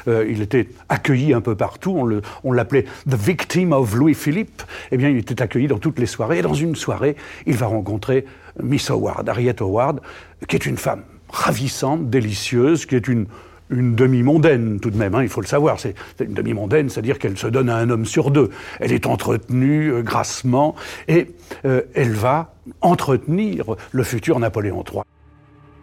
il 0.07 0.41
était 0.41 0.69
accueilli 0.87 1.33
un 1.33 1.41
peu 1.41 1.55
partout, 1.55 2.21
on 2.43 2.51
l'appelait 2.51 2.85
The 3.07 3.15
Victim 3.15 3.73
of 3.73 3.93
Louis 3.93 4.15
Philippe. 4.15 4.63
Eh 4.91 4.97
bien, 4.97 5.09
il 5.09 5.17
était 5.17 5.41
accueilli 5.41 5.67
dans 5.67 5.77
toutes 5.77 5.99
les 5.99 6.07
soirées, 6.07 6.39
et 6.39 6.41
dans 6.41 6.55
une 6.55 6.75
soirée, 6.75 7.15
il 7.45 7.57
va 7.57 7.67
rencontrer 7.67 8.25
Miss 8.61 8.89
Howard, 8.89 9.27
Harriet 9.27 9.61
Howard, 9.61 9.99
qui 10.47 10.55
est 10.55 10.65
une 10.65 10.77
femme 10.77 11.03
ravissante, 11.29 12.09
délicieuse, 12.09 12.85
qui 12.85 12.95
est 12.95 13.07
une, 13.07 13.27
une 13.69 13.95
demi-mondaine 13.95 14.79
tout 14.79 14.89
de 14.89 14.97
même, 14.97 15.15
hein, 15.15 15.23
il 15.23 15.29
faut 15.29 15.41
le 15.41 15.47
savoir. 15.47 15.79
C'est 15.79 15.95
une 16.19 16.33
demi-mondaine, 16.33 16.89
c'est-à-dire 16.89 17.19
qu'elle 17.19 17.37
se 17.37 17.47
donne 17.47 17.69
à 17.69 17.77
un 17.77 17.89
homme 17.89 18.05
sur 18.05 18.31
deux. 18.31 18.49
Elle 18.79 18.91
est 18.91 19.05
entretenue 19.05 19.91
euh, 19.91 20.01
grassement 20.01 20.75
et 21.07 21.31
euh, 21.65 21.81
elle 21.93 22.13
va 22.13 22.53
entretenir 22.81 23.75
le 23.91 24.03
futur 24.03 24.39
Napoléon 24.39 24.83
III. 24.91 25.03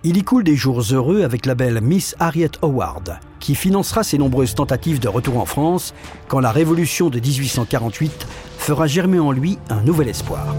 Il 0.05 0.17
y 0.17 0.23
coule 0.23 0.45
des 0.45 0.55
jours 0.55 0.83
heureux 0.93 1.23
avec 1.23 1.47
la 1.47 1.55
belle 1.55 1.81
Miss 1.81 2.15
Harriet 2.21 2.51
Howard, 2.63 3.19
qui 3.41 3.55
financera 3.55 4.05
ses 4.05 4.19
nombreuses 4.19 4.55
tentatives 4.55 5.01
de 5.01 5.09
retour 5.09 5.39
en 5.39 5.47
France 5.47 5.95
quand 6.29 6.39
la 6.39 6.53
révolution 6.53 7.09
de 7.11 7.19
1848 7.19 8.27
fera 8.59 8.87
germer 8.87 9.19
en 9.19 9.33
lui 9.33 9.59
un 9.69 9.83
nouvel 9.83 10.09
espoir. 10.09 10.55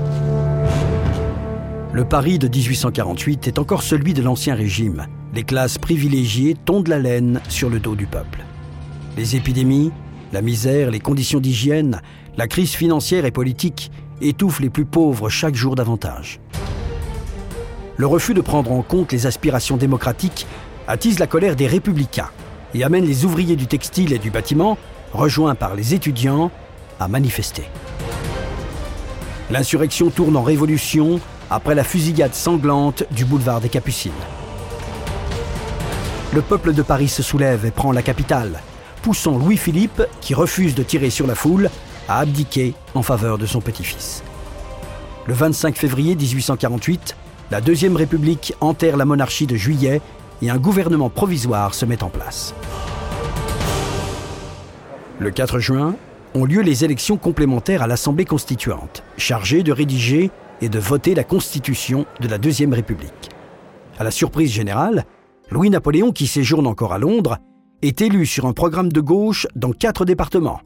Le 1.98 2.06
Paris 2.06 2.38
de 2.38 2.48
1848 2.48 3.48
est 3.48 3.58
encore 3.58 3.82
celui 3.82 4.14
de 4.14 4.22
l'Ancien 4.22 4.54
Régime. 4.54 5.08
Les 5.34 5.42
classes 5.42 5.80
privilégiées 5.80 6.54
tondent 6.54 6.90
la 6.90 7.00
laine 7.00 7.42
sur 7.50 7.72
le 7.72 7.80
dos 7.80 7.96
du 7.96 8.06
peuple. 8.06 8.46
Les 9.18 9.36
épidémies, 9.36 9.92
la 10.32 10.44
misère, 10.44 10.92
les 10.92 11.00
conditions 11.00 11.40
d'hygiène, 11.40 12.04
la 12.38 12.48
crise 12.48 12.74
financière 12.74 13.26
et 13.26 13.32
politique 13.32 13.90
étouffent 14.22 14.60
les 14.60 14.70
plus 14.70 14.86
pauvres 14.86 15.30
chaque 15.30 15.56
jour 15.56 15.74
davantage. 15.74 16.40
Le 17.98 18.06
refus 18.06 18.36
de 18.36 18.42
prendre 18.42 18.72
en 18.74 18.84
compte 18.84 19.12
les 19.12 19.26
aspirations 19.26 19.78
démocratiques 19.78 20.46
attise 20.88 21.18
la 21.18 21.26
colère 21.26 21.56
des 21.56 21.66
républicains 21.66 22.30
et 22.76 22.84
amène 22.84 23.06
les 23.06 23.26
ouvriers 23.26 23.56
du 23.56 23.66
textile 23.66 24.14
et 24.14 24.20
du 24.20 24.30
bâtiment, 24.30 24.78
rejoints 25.14 25.56
par 25.56 25.74
les 25.74 25.96
étudiants, 25.96 26.52
à 27.00 27.08
manifester. 27.08 27.64
L'insurrection 29.50 30.12
tourne 30.12 30.38
en 30.38 30.44
révolution 30.44 31.20
après 31.50 31.76
la 31.76 31.84
fusillade 31.84 32.34
sanglante 32.34 33.04
du 33.12 33.26
boulevard 33.26 33.62
des 33.62 33.70
Capucines. 33.70 34.12
Le 36.34 36.42
peuple 36.42 36.74
de 36.74 36.82
Paris 36.82 37.08
se 37.08 37.24
soulève 37.24 37.66
et 37.66 37.72
prend 37.72 37.92
la 37.92 38.02
capitale, 38.02 38.60
poussant 39.02 39.38
Louis-Philippe, 39.38 40.04
qui 40.20 40.34
refuse 40.34 40.76
de 40.76 40.84
tirer 40.84 41.10
sur 41.10 41.26
la 41.26 41.36
foule, 41.36 41.70
à 42.10 42.20
abdiquer 42.20 42.74
en 42.96 43.02
faveur 43.02 43.38
de 43.38 43.46
son 43.46 43.62
petit-fils. 43.62 44.24
Le 45.26 45.34
25 45.34 45.78
février 45.78 46.16
1848, 46.16 47.16
la 47.52 47.62
Deuxième 47.62 47.96
République 47.96 48.54
enterre 48.60 48.98
la 48.98 49.06
monarchie 49.06 49.48
de 49.48 49.56
juillet 49.56 50.02
et 50.42 50.50
un 50.50 50.58
gouvernement 50.58 51.10
provisoire 51.10 51.74
se 51.74 51.86
met 51.86 52.04
en 52.04 52.10
place. 52.10 52.54
Le 55.20 55.32
4 55.32 55.60
juin 55.60 55.96
ont 56.36 56.46
lieu 56.46 56.62
les 56.62 56.84
élections 56.84 57.18
complémentaires 57.18 57.82
à 57.82 57.88
l'Assemblée 57.88 58.26
constituante, 58.26 59.04
chargée 59.18 59.64
de 59.64 59.72
rédiger 59.72 60.30
et 60.62 60.70
de 60.70 60.80
voter 60.80 61.16
la 61.16 61.24
Constitution 61.24 62.06
de 62.20 62.28
la 62.28 62.38
Deuxième 62.38 62.74
République. 62.74 63.30
À 64.00 64.04
la 64.04 64.12
surprise 64.12 64.52
générale, 64.52 65.06
Louis-Napoléon, 65.50 66.12
qui 66.12 66.28
séjourne 66.28 66.68
encore 66.68 66.94
à 66.94 67.00
Londres, 67.00 67.38
est 67.82 68.02
élu 68.02 68.26
sur 68.26 68.46
un 68.46 68.54
programme 68.54 68.92
de 68.92 69.02
gauche 69.02 69.48
dans 69.56 69.72
quatre 69.72 70.06
départements 70.06 70.62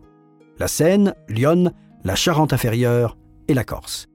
la 0.59 0.67
Seine, 0.67 1.15
Lyon, 1.27 1.71
la 2.03 2.15
Charente-Inférieure 2.15 3.17
et 3.47 3.55
la 3.55 3.63
Corse. 3.63 4.07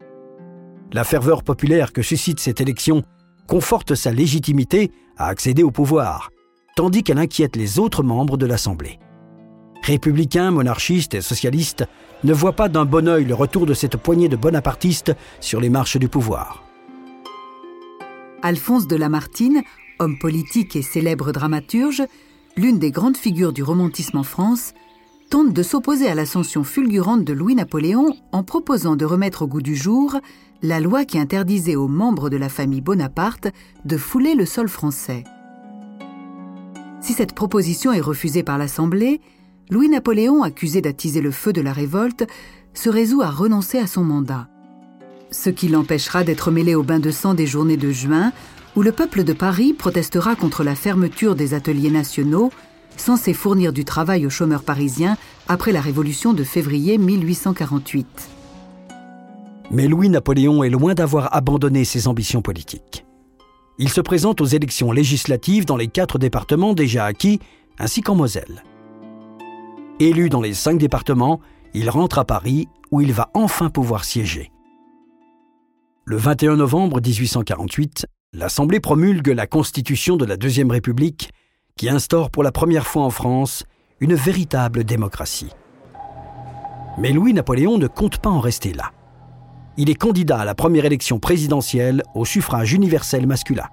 La 0.92 1.02
ferveur 1.02 1.42
populaire 1.42 1.92
que 1.92 2.02
suscite 2.02 2.38
cette 2.38 2.60
élection 2.60 3.02
conforte 3.48 3.96
sa 3.96 4.12
légitimité 4.12 4.92
à 5.16 5.26
accéder 5.26 5.64
au 5.64 5.72
pouvoir, 5.72 6.30
tandis 6.76 7.02
qu'elle 7.02 7.18
inquiète 7.18 7.56
les 7.56 7.80
autres 7.80 8.04
membres 8.04 8.36
de 8.36 8.46
l'Assemblée. 8.46 9.00
Républicains, 9.82 10.52
monarchistes 10.52 11.14
et 11.14 11.20
socialistes 11.20 11.84
ne 12.26 12.34
voient 12.34 12.52
pas 12.52 12.68
d'un 12.68 12.84
bon 12.84 13.08
œil 13.08 13.24
le 13.24 13.34
retour 13.34 13.66
de 13.66 13.72
cette 13.72 13.96
poignée 13.96 14.28
de 14.28 14.36
bonapartistes 14.36 15.14
sur 15.40 15.60
les 15.60 15.70
marches 15.70 15.96
du 15.96 16.08
pouvoir. 16.08 16.64
Alphonse 18.42 18.86
de 18.86 18.96
Lamartine, 18.96 19.62
homme 20.00 20.18
politique 20.18 20.76
et 20.76 20.82
célèbre 20.82 21.32
dramaturge, 21.32 22.02
l'une 22.56 22.78
des 22.78 22.90
grandes 22.90 23.16
figures 23.16 23.52
du 23.52 23.62
romantisme 23.62 24.18
en 24.18 24.22
France, 24.24 24.74
tente 25.30 25.52
de 25.52 25.62
s'opposer 25.62 26.08
à 26.08 26.14
l'ascension 26.14 26.64
fulgurante 26.64 27.24
de 27.24 27.32
Louis-Napoléon 27.32 28.14
en 28.32 28.42
proposant 28.42 28.96
de 28.96 29.04
remettre 29.04 29.42
au 29.42 29.46
goût 29.46 29.62
du 29.62 29.76
jour 29.76 30.16
la 30.62 30.80
loi 30.80 31.04
qui 31.04 31.18
interdisait 31.18 31.76
aux 31.76 31.88
membres 31.88 32.28
de 32.28 32.36
la 32.36 32.48
famille 32.48 32.80
Bonaparte 32.80 33.48
de 33.84 33.96
fouler 33.96 34.34
le 34.34 34.46
sol 34.46 34.68
français. 34.68 35.24
Si 37.00 37.12
cette 37.12 37.34
proposition 37.34 37.92
est 37.92 38.00
refusée 38.00 38.42
par 38.42 38.58
l'Assemblée, 38.58 39.20
Louis-Napoléon, 39.68 40.42
accusé 40.42 40.80
d'attiser 40.80 41.20
le 41.20 41.30
feu 41.30 41.52
de 41.52 41.60
la 41.60 41.72
révolte, 41.72 42.26
se 42.72 42.88
résout 42.88 43.22
à 43.22 43.30
renoncer 43.30 43.78
à 43.78 43.86
son 43.86 44.04
mandat. 44.04 44.48
Ce 45.30 45.50
qui 45.50 45.68
l'empêchera 45.68 46.22
d'être 46.22 46.50
mêlé 46.50 46.74
au 46.74 46.82
bain 46.82 47.00
de 47.00 47.10
sang 47.10 47.34
des 47.34 47.46
journées 47.46 47.76
de 47.76 47.90
juin, 47.90 48.32
où 48.76 48.82
le 48.82 48.92
peuple 48.92 49.24
de 49.24 49.32
Paris 49.32 49.72
protestera 49.72 50.36
contre 50.36 50.62
la 50.62 50.74
fermeture 50.74 51.34
des 51.34 51.54
ateliers 51.54 51.90
nationaux 51.90 52.52
censés 52.96 53.34
fournir 53.34 53.72
du 53.72 53.84
travail 53.84 54.24
aux 54.24 54.30
chômeurs 54.30 54.62
parisiens 54.62 55.16
après 55.48 55.72
la 55.72 55.80
Révolution 55.80 56.32
de 56.32 56.44
février 56.44 56.96
1848. 56.96 58.06
Mais 59.70 59.88
Louis-Napoléon 59.88 60.62
est 60.62 60.70
loin 60.70 60.94
d'avoir 60.94 61.34
abandonné 61.34 61.84
ses 61.84 62.06
ambitions 62.06 62.40
politiques. 62.40 63.04
Il 63.78 63.88
se 63.88 64.00
présente 64.00 64.40
aux 64.40 64.46
élections 64.46 64.92
législatives 64.92 65.66
dans 65.66 65.76
les 65.76 65.88
quatre 65.88 66.18
départements 66.18 66.72
déjà 66.72 67.04
acquis, 67.04 67.40
ainsi 67.78 68.00
qu'en 68.00 68.14
Moselle. 68.14 68.62
Élu 69.98 70.28
dans 70.28 70.42
les 70.42 70.52
cinq 70.52 70.76
départements, 70.76 71.40
il 71.72 71.88
rentre 71.88 72.18
à 72.18 72.26
Paris 72.26 72.68
où 72.90 73.00
il 73.00 73.14
va 73.14 73.30
enfin 73.32 73.70
pouvoir 73.70 74.04
siéger. 74.04 74.52
Le 76.04 76.18
21 76.18 76.56
novembre 76.56 77.00
1848, 77.00 78.06
l'Assemblée 78.34 78.80
promulgue 78.80 79.28
la 79.28 79.46
Constitution 79.46 80.18
de 80.18 80.26
la 80.26 80.36
Deuxième 80.36 80.70
République 80.70 81.30
qui 81.76 81.88
instaure 81.88 82.30
pour 82.30 82.42
la 82.42 82.52
première 82.52 82.86
fois 82.86 83.04
en 83.04 83.10
France 83.10 83.64
une 84.00 84.14
véritable 84.14 84.84
démocratie. 84.84 85.52
Mais 86.98 87.12
Louis-Napoléon 87.12 87.78
ne 87.78 87.86
compte 87.86 88.18
pas 88.18 88.30
en 88.30 88.40
rester 88.40 88.74
là. 88.74 88.92
Il 89.78 89.88
est 89.88 89.94
candidat 89.94 90.40
à 90.40 90.44
la 90.44 90.54
première 90.54 90.84
élection 90.84 91.18
présidentielle 91.18 92.02
au 92.14 92.26
suffrage 92.26 92.74
universel 92.74 93.26
masculin. 93.26 93.68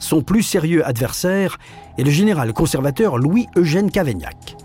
Son 0.00 0.22
plus 0.22 0.42
sérieux 0.42 0.84
adversaire 0.84 1.58
est 1.98 2.02
le 2.02 2.10
général 2.10 2.52
conservateur 2.54 3.18
Louis-Eugène 3.18 3.90
Cavaignac. 3.90 4.56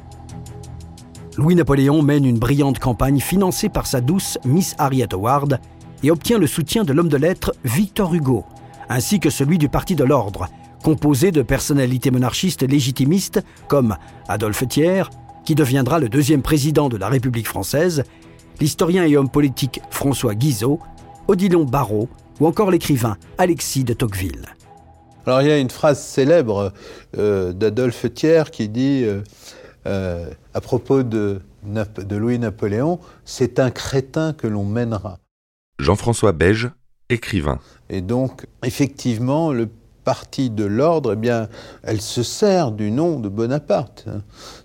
Louis-Napoléon 1.38 2.02
mène 2.02 2.26
une 2.26 2.40
brillante 2.40 2.80
campagne 2.80 3.20
financée 3.20 3.68
par 3.68 3.88
sa 3.88 4.00
douce 4.00 4.38
Miss 4.46 4.74
Harriet 4.78 5.14
Howard 5.14 5.60
et 6.04 6.12
obtient 6.12 6.38
le 6.38 6.48
soutien 6.48 6.86
de 6.86 6.94
l'homme 6.94 7.10
de 7.10 7.18
lettres 7.18 7.54
Victor 7.66 8.14
Hugo, 8.14 8.46
ainsi 8.88 9.20
que 9.20 9.30
celui 9.30 9.58
du 9.58 9.68
Parti 9.68 9.96
de 9.96 10.06
l'Ordre, 10.06 10.48
composé 10.84 11.32
de 11.32 11.42
personnalités 11.42 12.10
monarchistes 12.10 12.64
légitimistes 12.64 13.44
comme 13.68 13.98
Adolphe 14.30 14.68
Thiers, 14.68 15.10
qui 15.44 15.56
deviendra 15.56 16.00
le 16.00 16.08
deuxième 16.08 16.42
président 16.42 16.88
de 16.88 16.98
la 16.98 17.10
République 17.10 17.48
française, 17.48 18.04
l'historien 18.62 19.04
et 19.04 19.18
homme 19.18 19.30
politique 19.30 19.82
François 19.90 20.36
Guizot, 20.36 20.80
Odilon 21.28 21.66
Barrault 21.66 22.08
ou 22.40 22.48
encore 22.48 22.72
l'écrivain 22.72 23.18
Alexis 23.38 23.84
de 23.84 23.94
Tocqueville. 23.94 24.46
Alors 25.26 25.42
il 25.42 25.48
y 25.48 25.52
a 25.52 25.58
une 25.58 25.72
phrase 25.72 26.02
célèbre 26.02 26.72
euh, 27.18 27.52
d'Adolphe 27.52 28.06
Thiers 28.14 28.44
qui 28.52 28.70
dit 28.70 29.04
euh, 29.04 29.22
euh, 29.88 30.30
à 30.54 30.62
propos 30.62 31.04
de, 31.04 31.42
de 31.64 32.16
Louis-Napoléon, 32.16 33.00
c'est 33.24 33.60
un 33.60 33.72
crétin 33.72 34.34
que 34.34 34.48
l'on 34.48 34.66
mènera. 34.66 35.20
Jean-François 35.80 36.32
Beige, 36.32 36.70
écrivain. 37.10 37.60
Et 37.90 38.02
donc, 38.02 38.46
effectivement, 38.64 39.52
le 39.52 39.70
partie 40.06 40.50
de 40.50 40.64
l'ordre, 40.64 41.14
eh 41.14 41.16
bien, 41.16 41.50
elle 41.84 42.00
se 42.00 42.24
sert 42.24 42.72
du 42.72 42.92
nom 42.92 43.20
de 43.20 43.28
Bonaparte. 43.28 44.06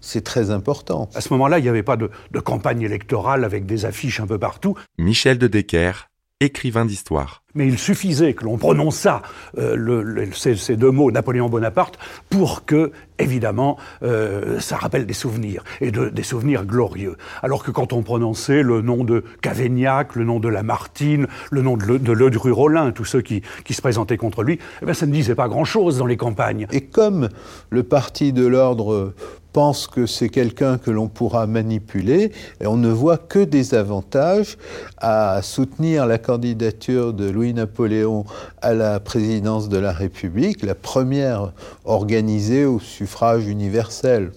C'est 0.00 0.22
très 0.22 0.50
important. 0.50 1.08
À 1.14 1.20
ce 1.20 1.32
moment-là, 1.32 1.58
il 1.58 1.62
n'y 1.62 1.68
avait 1.68 1.82
pas 1.82 1.96
de, 1.96 2.10
de, 2.30 2.40
campagne 2.40 2.82
électorale 2.82 3.44
avec 3.44 3.66
des 3.66 3.86
affiches 3.86 4.20
un 4.20 4.26
peu 4.26 4.38
partout. 4.38 4.76
Michel 4.98 5.38
de 5.38 5.48
Decker, 5.48 6.09
écrivain 6.40 6.84
d'histoire. 6.84 7.42
Mais 7.54 7.66
il 7.66 7.78
suffisait 7.78 8.34
que 8.34 8.44
l'on 8.44 8.56
prononçât 8.56 9.22
euh, 9.58 9.74
le, 9.76 10.28
ces, 10.32 10.54
ces, 10.56 10.76
deux 10.76 10.90
mots, 10.90 11.10
Napoléon 11.10 11.48
Bonaparte, 11.48 11.98
pour 12.28 12.64
que, 12.64 12.92
évidemment, 13.18 13.76
euh, 14.02 14.60
ça 14.60 14.76
rappelle 14.76 15.04
des 15.04 15.14
souvenirs, 15.14 15.64
et 15.80 15.90
de, 15.90 16.08
des 16.08 16.22
souvenirs 16.22 16.64
glorieux. 16.64 17.16
Alors 17.42 17.64
que 17.64 17.70
quand 17.70 17.92
on 17.92 18.02
prononçait 18.02 18.62
le 18.62 18.82
nom 18.82 19.04
de 19.04 19.24
Cavaignac, 19.42 20.14
le 20.14 20.24
nom 20.24 20.38
de 20.38 20.48
Lamartine, 20.48 21.26
le 21.50 21.62
nom 21.62 21.76
de, 21.76 21.98
de 21.98 22.12
Ledru-Rollin, 22.12 22.92
tous 22.92 23.04
ceux 23.04 23.20
qui, 23.20 23.42
qui, 23.64 23.74
se 23.74 23.82
présentaient 23.82 24.16
contre 24.16 24.44
lui, 24.44 24.58
eh 24.80 24.84
bien, 24.84 24.94
ça 24.94 25.06
ne 25.06 25.12
disait 25.12 25.34
pas 25.34 25.48
grand-chose 25.48 25.98
dans 25.98 26.06
les 26.06 26.16
campagnes. 26.16 26.68
Et 26.70 26.82
comme 26.82 27.28
le 27.68 27.82
parti 27.82 28.32
de 28.32 28.46
l'ordre 28.46 29.12
pense 29.52 29.86
que 29.86 30.06
c'est 30.06 30.28
quelqu'un 30.28 30.78
que 30.78 30.90
l'on 30.90 31.08
pourra 31.08 31.46
manipuler, 31.46 32.32
et 32.60 32.66
on 32.66 32.76
ne 32.76 32.90
voit 32.90 33.18
que 33.18 33.40
des 33.40 33.74
avantages 33.74 34.58
à 34.98 35.40
soutenir 35.42 36.06
la 36.06 36.18
candidature 36.18 37.12
de 37.12 37.28
Louis-Napoléon 37.28 38.24
à 38.62 38.74
la 38.74 39.00
présidence 39.00 39.68
de 39.68 39.78
la 39.78 39.92
République, 39.92 40.62
la 40.62 40.74
première 40.74 41.52
organisée 41.84 42.64
au 42.64 42.78
suffrage 42.78 43.46
universel. 43.46 44.32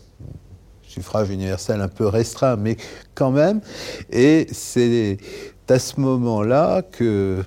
Suffrage 0.87 1.29
universel 1.29 1.81
un 1.81 1.87
peu 1.87 2.07
restreint, 2.07 2.55
mais 2.55 2.77
quand 3.15 3.31
même. 3.31 3.61
Et 4.11 4.47
c'est 4.51 5.17
à 5.69 5.79
ce 5.79 5.99
moment-là 5.99 6.83
que 6.83 7.43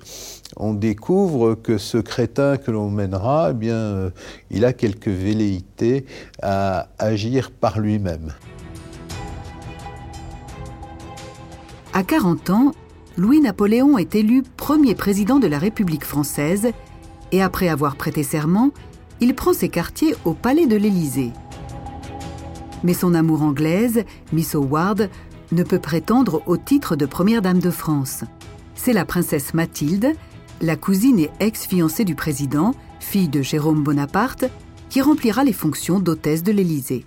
on 0.59 0.73
découvre 0.73 1.55
que 1.55 1.77
ce 1.77 1.97
crétin 1.97 2.57
que 2.57 2.71
l'on 2.71 2.89
mènera, 2.89 3.49
eh 3.51 3.53
bien, 3.53 3.75
euh, 3.75 4.09
il 4.49 4.65
a 4.65 4.73
quelques 4.73 5.07
velléités 5.07 6.05
à 6.41 6.89
agir 6.97 7.51
par 7.51 7.79
lui-même. 7.79 8.33
À 11.93 12.03
40 12.03 12.49
ans, 12.49 12.71
Louis-Napoléon 13.17 13.97
est 13.97 14.15
élu 14.15 14.43
premier 14.43 14.93
président 14.93 15.39
de 15.39 15.47
la 15.47 15.57
République 15.57 16.05
française 16.05 16.71
et 17.31 17.41
après 17.41 17.67
avoir 17.67 17.95
prêté 17.95 18.23
serment, 18.23 18.71
il 19.19 19.33
prend 19.33 19.53
ses 19.53 19.69
quartiers 19.69 20.15
au 20.25 20.33
palais 20.33 20.67
de 20.67 20.75
l'Élysée. 20.75 21.31
Mais 22.83 22.93
son 22.93 23.15
amour 23.15 23.41
anglaise, 23.41 24.03
Miss 24.31 24.53
Howard, 24.53 25.09
ne 25.51 25.63
peut 25.63 25.79
prétendre 25.79 26.43
au 26.45 26.57
titre 26.57 26.95
de 26.95 27.05
première 27.05 27.41
dame 27.41 27.59
de 27.59 27.71
France. 27.71 28.23
C'est 28.75 28.93
la 28.93 29.05
princesse 29.05 29.53
Mathilde, 29.53 30.13
la 30.61 30.75
cousine 30.75 31.19
et 31.19 31.29
ex-fiancée 31.39 32.05
du 32.05 32.15
président, 32.15 32.73
fille 32.99 33.29
de 33.29 33.41
Jérôme 33.41 33.83
Bonaparte, 33.83 34.45
qui 34.89 35.01
remplira 35.01 35.43
les 35.43 35.53
fonctions 35.53 35.99
d'hôtesse 35.99 36.43
de 36.43 36.51
l'Élysée. 36.51 37.05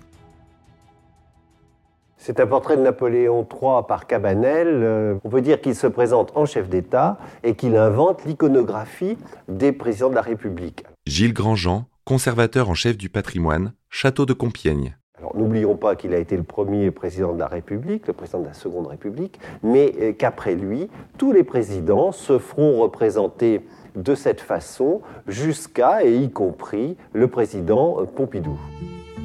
C'est 2.17 2.39
un 2.39 2.45
portrait 2.45 2.77
de 2.77 2.83
Napoléon 2.83 3.47
III 3.51 3.81
par 3.87 4.05
Cabanel. 4.05 4.67
Euh, 4.67 5.15
on 5.23 5.29
peut 5.29 5.41
dire 5.41 5.59
qu'il 5.59 5.75
se 5.75 5.87
présente 5.87 6.31
en 6.35 6.45
chef 6.45 6.69
d'État 6.69 7.17
et 7.43 7.55
qu'il 7.55 7.75
invente 7.75 8.25
l'iconographie 8.25 9.17
des 9.47 9.71
présidents 9.71 10.11
de 10.11 10.15
la 10.15 10.21
République. 10.21 10.83
Gilles 11.07 11.33
Grandjean, 11.33 11.85
conservateur 12.05 12.69
en 12.69 12.75
chef 12.75 12.95
du 12.95 13.09
patrimoine, 13.09 13.73
château 13.89 14.27
de 14.27 14.33
Compiègne. 14.33 14.95
N'oublions 15.35 15.75
pas 15.75 15.95
qu'il 15.95 16.13
a 16.13 16.17
été 16.17 16.35
le 16.35 16.43
premier 16.43 16.91
président 16.91 17.33
de 17.33 17.39
la 17.39 17.47
République, 17.47 18.07
le 18.07 18.13
président 18.13 18.39
de 18.39 18.47
la 18.47 18.53
Seconde 18.53 18.87
République, 18.87 19.39
mais 19.63 19.93
euh, 20.01 20.13
qu'après 20.13 20.55
lui, 20.55 20.89
tous 21.17 21.31
les 21.31 21.43
présidents 21.43 22.11
se 22.11 22.39
feront 22.39 22.81
représenter 22.81 23.61
de 23.95 24.15
cette 24.15 24.41
façon 24.41 25.01
jusqu'à 25.27 26.03
et 26.03 26.15
y 26.15 26.29
compris 26.31 26.97
le 27.13 27.27
président 27.27 27.97
euh, 27.99 28.05
Pompidou. 28.05 28.59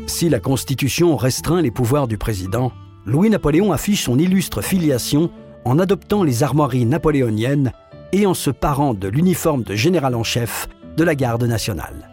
Si 0.06 0.28
la 0.28 0.40
Constitution 0.40 1.16
restreint 1.16 1.62
les 1.62 1.70
pouvoirs 1.70 2.06
du 2.06 2.18
président, 2.18 2.72
Louis-Napoléon 3.06 3.72
affiche 3.72 4.04
son 4.04 4.18
illustre 4.18 4.62
filiation 4.62 5.30
en 5.64 5.78
adoptant 5.78 6.22
les 6.22 6.42
armoiries 6.42 6.87
napoléoniennes 6.87 7.72
et 8.12 8.26
en 8.26 8.35
se 8.35 8.50
parant 8.50 8.94
de 8.94 9.09
l'uniforme 9.09 9.62
de 9.62 9.74
général 9.74 10.14
en 10.14 10.22
chef 10.22 10.68
de 10.96 11.04
la 11.04 11.14
garde 11.14 11.44
nationale. 11.44 12.09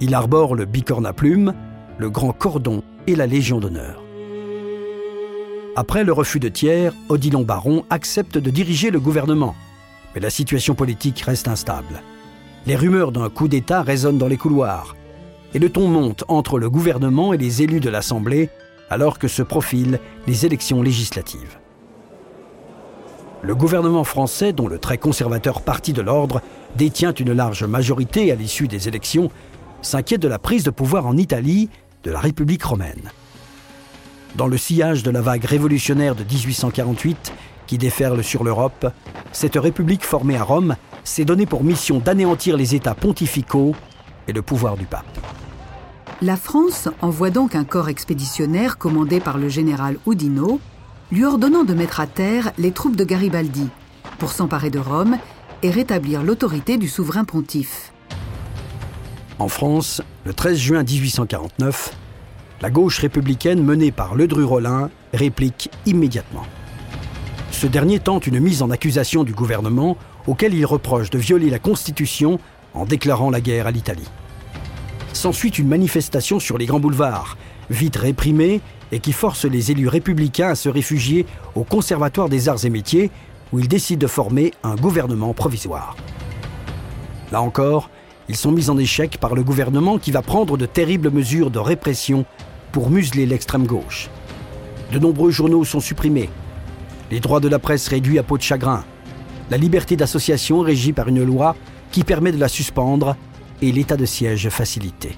Il 0.00 0.14
arbore 0.14 0.54
le 0.54 0.66
bicorne 0.66 1.06
à 1.06 1.14
plumes, 1.14 1.54
le 1.98 2.10
grand 2.10 2.32
cordon 2.32 2.82
et 3.06 3.16
la 3.16 3.26
Légion 3.26 3.58
d'honneur. 3.58 4.02
Après 5.76 6.04
le 6.04 6.12
refus 6.12 6.40
de 6.40 6.48
Thiers, 6.48 6.90
Odilon 7.08 7.42
Baron 7.42 7.84
accepte 7.90 8.38
de 8.38 8.50
diriger 8.50 8.90
le 8.90 9.00
gouvernement. 9.00 9.54
Mais 10.14 10.20
la 10.20 10.30
situation 10.30 10.74
politique 10.74 11.20
reste 11.20 11.48
instable. 11.48 12.02
Les 12.66 12.76
rumeurs 12.76 13.12
d'un 13.12 13.28
coup 13.28 13.48
d'État 13.48 13.82
résonnent 13.82 14.18
dans 14.18 14.28
les 14.28 14.36
couloirs. 14.38 14.96
Et 15.54 15.58
le 15.58 15.70
ton 15.70 15.88
monte 15.88 16.24
entre 16.28 16.58
le 16.58 16.70
gouvernement 16.70 17.32
et 17.32 17.38
les 17.38 17.62
élus 17.62 17.80
de 17.80 17.90
l'Assemblée 17.90 18.50
alors 18.90 19.18
que 19.18 19.28
se 19.28 19.42
profilent 19.42 20.00
les 20.26 20.46
élections 20.46 20.82
législatives. 20.82 21.58
Le 23.42 23.54
gouvernement 23.54 24.04
français, 24.04 24.52
dont 24.52 24.66
le 24.66 24.78
très 24.78 24.98
conservateur 24.98 25.60
Parti 25.62 25.92
de 25.92 26.02
l'Ordre 26.02 26.40
détient 26.76 27.12
une 27.12 27.32
large 27.32 27.64
majorité 27.64 28.32
à 28.32 28.34
l'issue 28.34 28.66
des 28.66 28.88
élections, 28.88 29.30
s'inquiète 29.82 30.22
de 30.22 30.28
la 30.28 30.38
prise 30.38 30.64
de 30.64 30.70
pouvoir 30.70 31.06
en 31.06 31.16
Italie 31.16 31.68
de 32.06 32.12
la 32.12 32.20
République 32.20 32.62
romaine. 32.62 33.10
Dans 34.36 34.46
le 34.46 34.56
sillage 34.56 35.02
de 35.02 35.10
la 35.10 35.20
vague 35.20 35.44
révolutionnaire 35.44 36.14
de 36.14 36.22
1848 36.22 37.32
qui 37.66 37.78
déferle 37.78 38.22
sur 38.22 38.44
l'Europe, 38.44 38.86
cette 39.32 39.56
république 39.56 40.04
formée 40.04 40.36
à 40.36 40.44
Rome 40.44 40.76
s'est 41.02 41.24
donnée 41.24 41.46
pour 41.46 41.64
mission 41.64 41.98
d'anéantir 41.98 42.56
les 42.56 42.76
États 42.76 42.94
pontificaux 42.94 43.74
et 44.28 44.32
le 44.32 44.40
pouvoir 44.40 44.76
du 44.76 44.86
pape. 44.86 45.04
La 46.22 46.36
France 46.36 46.88
envoie 47.02 47.30
donc 47.30 47.56
un 47.56 47.64
corps 47.64 47.88
expéditionnaire 47.88 48.78
commandé 48.78 49.18
par 49.18 49.36
le 49.36 49.48
général 49.48 49.98
Oudinot, 50.06 50.60
lui 51.10 51.24
ordonnant 51.24 51.64
de 51.64 51.74
mettre 51.74 51.98
à 51.98 52.06
terre 52.06 52.52
les 52.56 52.70
troupes 52.70 52.96
de 52.96 53.04
Garibaldi 53.04 53.68
pour 54.18 54.30
s'emparer 54.30 54.70
de 54.70 54.78
Rome 54.78 55.18
et 55.64 55.70
rétablir 55.70 56.22
l'autorité 56.22 56.76
du 56.76 56.86
souverain 56.86 57.24
pontife. 57.24 57.92
En 59.40 59.48
France, 59.48 60.02
le 60.26 60.34
13 60.34 60.58
juin 60.58 60.82
1849, 60.82 61.94
la 62.60 62.68
gauche 62.68 62.98
républicaine 62.98 63.62
menée 63.62 63.92
par 63.92 64.16
Ledru-Rollin 64.16 64.90
réplique 65.14 65.70
immédiatement. 65.86 66.42
Ce 67.52 67.68
dernier 67.68 68.00
tente 68.00 68.26
une 68.26 68.40
mise 68.40 68.60
en 68.60 68.70
accusation 68.70 69.22
du 69.22 69.32
gouvernement 69.32 69.96
auquel 70.26 70.52
il 70.52 70.66
reproche 70.66 71.10
de 71.10 71.18
violer 71.18 71.48
la 71.48 71.60
Constitution 71.60 72.40
en 72.74 72.86
déclarant 72.86 73.30
la 73.30 73.40
guerre 73.40 73.68
à 73.68 73.70
l'Italie. 73.70 74.08
S'ensuit 75.12 75.50
une 75.50 75.68
manifestation 75.68 76.40
sur 76.40 76.58
les 76.58 76.66
grands 76.66 76.80
boulevards, 76.80 77.38
vite 77.70 77.94
réprimée 77.94 78.60
et 78.90 78.98
qui 78.98 79.12
force 79.12 79.44
les 79.44 79.70
élus 79.70 79.86
républicains 79.86 80.48
à 80.48 80.54
se 80.56 80.68
réfugier 80.68 81.24
au 81.54 81.62
Conservatoire 81.62 82.28
des 82.28 82.48
arts 82.48 82.64
et 82.64 82.70
métiers 82.70 83.12
où 83.52 83.60
ils 83.60 83.68
décident 83.68 84.00
de 84.00 84.08
former 84.08 84.52
un 84.64 84.74
gouvernement 84.74 85.34
provisoire. 85.34 85.94
Là 87.30 87.40
encore, 87.42 87.90
ils 88.28 88.36
sont 88.36 88.52
mis 88.52 88.70
en 88.70 88.78
échec 88.78 89.18
par 89.18 89.34
le 89.34 89.42
gouvernement 89.42 89.98
qui 89.98 90.10
va 90.10 90.22
prendre 90.22 90.56
de 90.56 90.66
terribles 90.66 91.10
mesures 91.10 91.50
de 91.50 91.58
répression 91.58 92.24
pour 92.72 92.90
museler 92.90 93.26
l'extrême 93.26 93.66
gauche. 93.66 94.10
De 94.92 94.98
nombreux 94.98 95.30
journaux 95.30 95.64
sont 95.64 95.80
supprimés, 95.80 96.30
les 97.10 97.20
droits 97.20 97.40
de 97.40 97.48
la 97.48 97.58
presse 97.58 97.88
réduits 97.88 98.18
à 98.18 98.22
peau 98.22 98.36
de 98.36 98.42
chagrin, 98.42 98.84
la 99.50 99.56
liberté 99.56 99.96
d'association 99.96 100.60
régie 100.60 100.92
par 100.92 101.08
une 101.08 101.24
loi 101.24 101.56
qui 101.92 102.02
permet 102.02 102.32
de 102.32 102.38
la 102.38 102.48
suspendre 102.48 103.16
et 103.62 103.72
l'état 103.72 103.96
de 103.96 104.04
siège 104.04 104.48
facilité. 104.48 105.16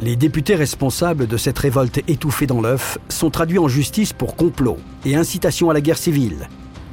Les 0.00 0.16
députés 0.16 0.56
responsables 0.56 1.26
de 1.26 1.36
cette 1.36 1.58
révolte 1.58 1.98
étouffée 2.08 2.46
dans 2.46 2.60
l'œuf 2.60 2.98
sont 3.08 3.30
traduits 3.30 3.58
en 3.58 3.68
justice 3.68 4.12
pour 4.12 4.36
complot 4.36 4.78
et 5.04 5.14
incitation 5.14 5.70
à 5.70 5.74
la 5.74 5.80
guerre 5.80 5.98
civile, 5.98 6.48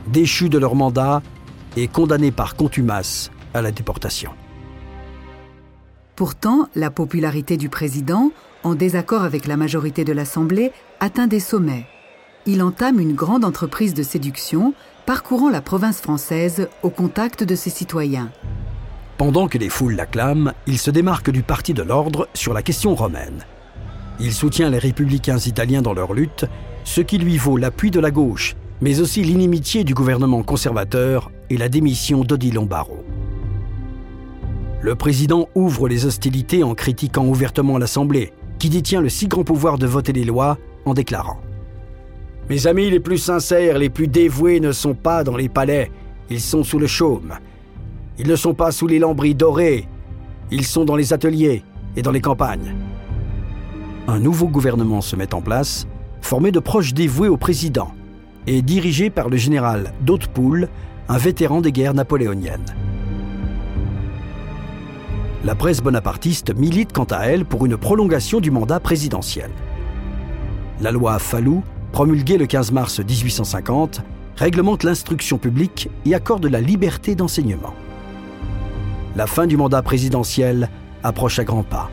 déchus 0.08 0.50
de 0.50 0.58
leur 0.58 0.76
mandat 0.76 1.22
et 1.76 1.88
condamnés 1.88 2.32
par 2.32 2.56
contumace 2.56 3.32
à 3.54 3.62
la 3.62 3.72
déportation. 3.72 4.32
Pourtant, 6.22 6.68
la 6.76 6.92
popularité 6.92 7.58
du 7.58 7.68
président, 7.68 8.30
en 8.62 8.76
désaccord 8.76 9.24
avec 9.24 9.48
la 9.48 9.58
majorité 9.58 10.04
de 10.04 10.14
l'Assemblée, 10.14 10.72
atteint 11.00 11.26
des 11.26 11.40
sommets. 11.40 11.88
Il 12.46 12.62
entame 12.62 13.00
une 13.00 13.16
grande 13.16 13.44
entreprise 13.44 13.96
de 13.96 14.04
séduction, 14.04 14.76
parcourant 15.08 15.50
la 15.50 15.62
province 15.62 16.00
française 16.00 16.70
au 16.84 16.92
contact 16.92 17.44
de 17.44 17.56
ses 17.56 17.72
citoyens. 17.72 18.30
Pendant 19.18 19.48
que 19.48 19.58
les 19.58 19.70
foules 19.70 19.96
l'acclament, 19.96 20.54
il 20.68 20.78
se 20.78 20.92
démarque 20.92 21.32
du 21.32 21.42
parti 21.42 21.74
de 21.74 21.82
l'ordre 21.82 22.30
sur 22.36 22.54
la 22.54 22.62
question 22.62 22.94
romaine. 22.94 23.44
Il 24.20 24.32
soutient 24.32 24.70
les 24.70 24.78
républicains 24.78 25.40
italiens 25.40 25.82
dans 25.82 25.96
leur 25.96 26.14
lutte, 26.14 26.46
ce 26.84 27.02
qui 27.02 27.18
lui 27.18 27.38
vaut 27.38 27.58
l'appui 27.58 27.90
de 27.90 28.00
la 28.00 28.12
gauche, 28.12 28.56
mais 28.80 29.00
aussi 29.00 29.24
l'inimitié 29.24 29.84
du 29.84 29.96
gouvernement 29.96 30.44
conservateur 30.44 31.32
et 31.50 31.58
la 31.58 31.68
démission 31.68 32.24
d'Odilon 32.24 32.68
Barrault. 32.68 33.06
Le 34.82 34.96
président 34.96 35.48
ouvre 35.54 35.88
les 35.88 36.08
hostilités 36.08 36.64
en 36.64 36.74
critiquant 36.74 37.28
ouvertement 37.28 37.78
l'Assemblée, 37.78 38.34
qui 38.58 38.70
détient 38.70 39.02
le 39.02 39.10
si 39.10 39.28
grand 39.28 39.44
pouvoir 39.44 39.78
de 39.78 39.86
voter 39.86 40.12
les 40.12 40.24
lois, 40.24 40.58
en 40.86 40.96
déclarant 40.96 41.40
Mes 42.50 42.66
amis 42.66 42.90
les 42.90 43.00
plus 43.00 43.20
sincères, 43.20 43.78
les 43.78 43.92
plus 43.92 44.08
dévoués 44.08 44.60
ne 44.60 44.72
sont 44.72 44.96
pas 44.96 45.24
dans 45.24 45.38
les 45.38 45.50
palais, 45.50 45.92
ils 46.32 46.42
sont 46.42 46.64
sous 46.64 46.80
le 46.80 46.88
chaume. 46.88 47.34
Ils 48.18 48.28
ne 48.28 48.36
sont 48.36 48.56
pas 48.56 48.72
sous 48.72 48.88
les 48.88 48.98
lambris 48.98 49.36
dorés, 49.36 49.88
ils 50.50 50.66
sont 50.66 50.84
dans 50.84 50.96
les 50.96 51.14
ateliers 51.14 51.64
et 51.96 52.02
dans 52.02 52.12
les 52.12 52.22
campagnes. 52.22 52.76
Un 54.08 54.20
nouveau 54.20 54.48
gouvernement 54.48 55.02
se 55.02 55.16
met 55.16 55.36
en 55.36 55.42
place, 55.42 55.86
formé 56.22 56.52
de 56.52 56.60
proches 56.60 56.96
dévoués 56.96 57.28
au 57.28 57.38
président 57.38 57.92
et 58.48 58.64
dirigé 58.64 59.12
par 59.12 59.30
le 59.30 59.38
général 59.38 59.94
d'Hautpoul, 60.02 60.70
un 61.08 61.18
vétéran 61.20 61.62
des 61.62 61.72
guerres 61.72 61.94
napoléoniennes. 61.94 62.76
La 65.44 65.56
presse 65.56 65.82
bonapartiste 65.82 66.56
milite 66.56 66.94
quant 66.94 67.08
à 67.10 67.26
elle 67.26 67.46
pour 67.46 67.66
une 67.66 67.76
prolongation 67.76 68.40
du 68.40 68.52
mandat 68.52 68.80
présidentiel. 68.80 69.50
La 70.82 70.92
loi 70.92 71.18
Fallou, 71.18 71.64
promulguée 71.92 72.38
le 72.38 72.46
15 72.46 72.72
mars 72.72 73.00
1850, 73.00 74.02
réglemente 74.36 74.84
l'instruction 74.84 75.40
publique 75.40 75.90
et 76.06 76.14
accorde 76.14 76.46
la 76.46 76.62
liberté 76.62 77.16
d'enseignement. 77.16 77.74
La 79.16 79.26
fin 79.26 79.48
du 79.48 79.58
mandat 79.58 79.82
présidentiel 79.82 80.70
approche 81.02 81.40
à 81.40 81.44
grands 81.44 81.64
pas. 81.64 81.90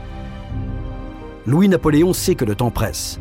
Louis-Napoléon 1.47 2.13
sait 2.13 2.35
que 2.35 2.45
le 2.45 2.55
temps 2.55 2.71
presse. 2.71 3.19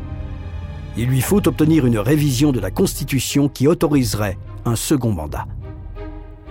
Il 0.98 1.08
lui 1.08 1.22
faut 1.22 1.48
obtenir 1.48 1.86
une 1.86 2.00
révision 2.00 2.52
de 2.52 2.60
la 2.60 2.70
Constitution 2.70 3.48
qui 3.48 3.66
autoriserait 3.66 4.38
un 4.66 4.76
second 4.76 5.14
mandat. 5.14 5.46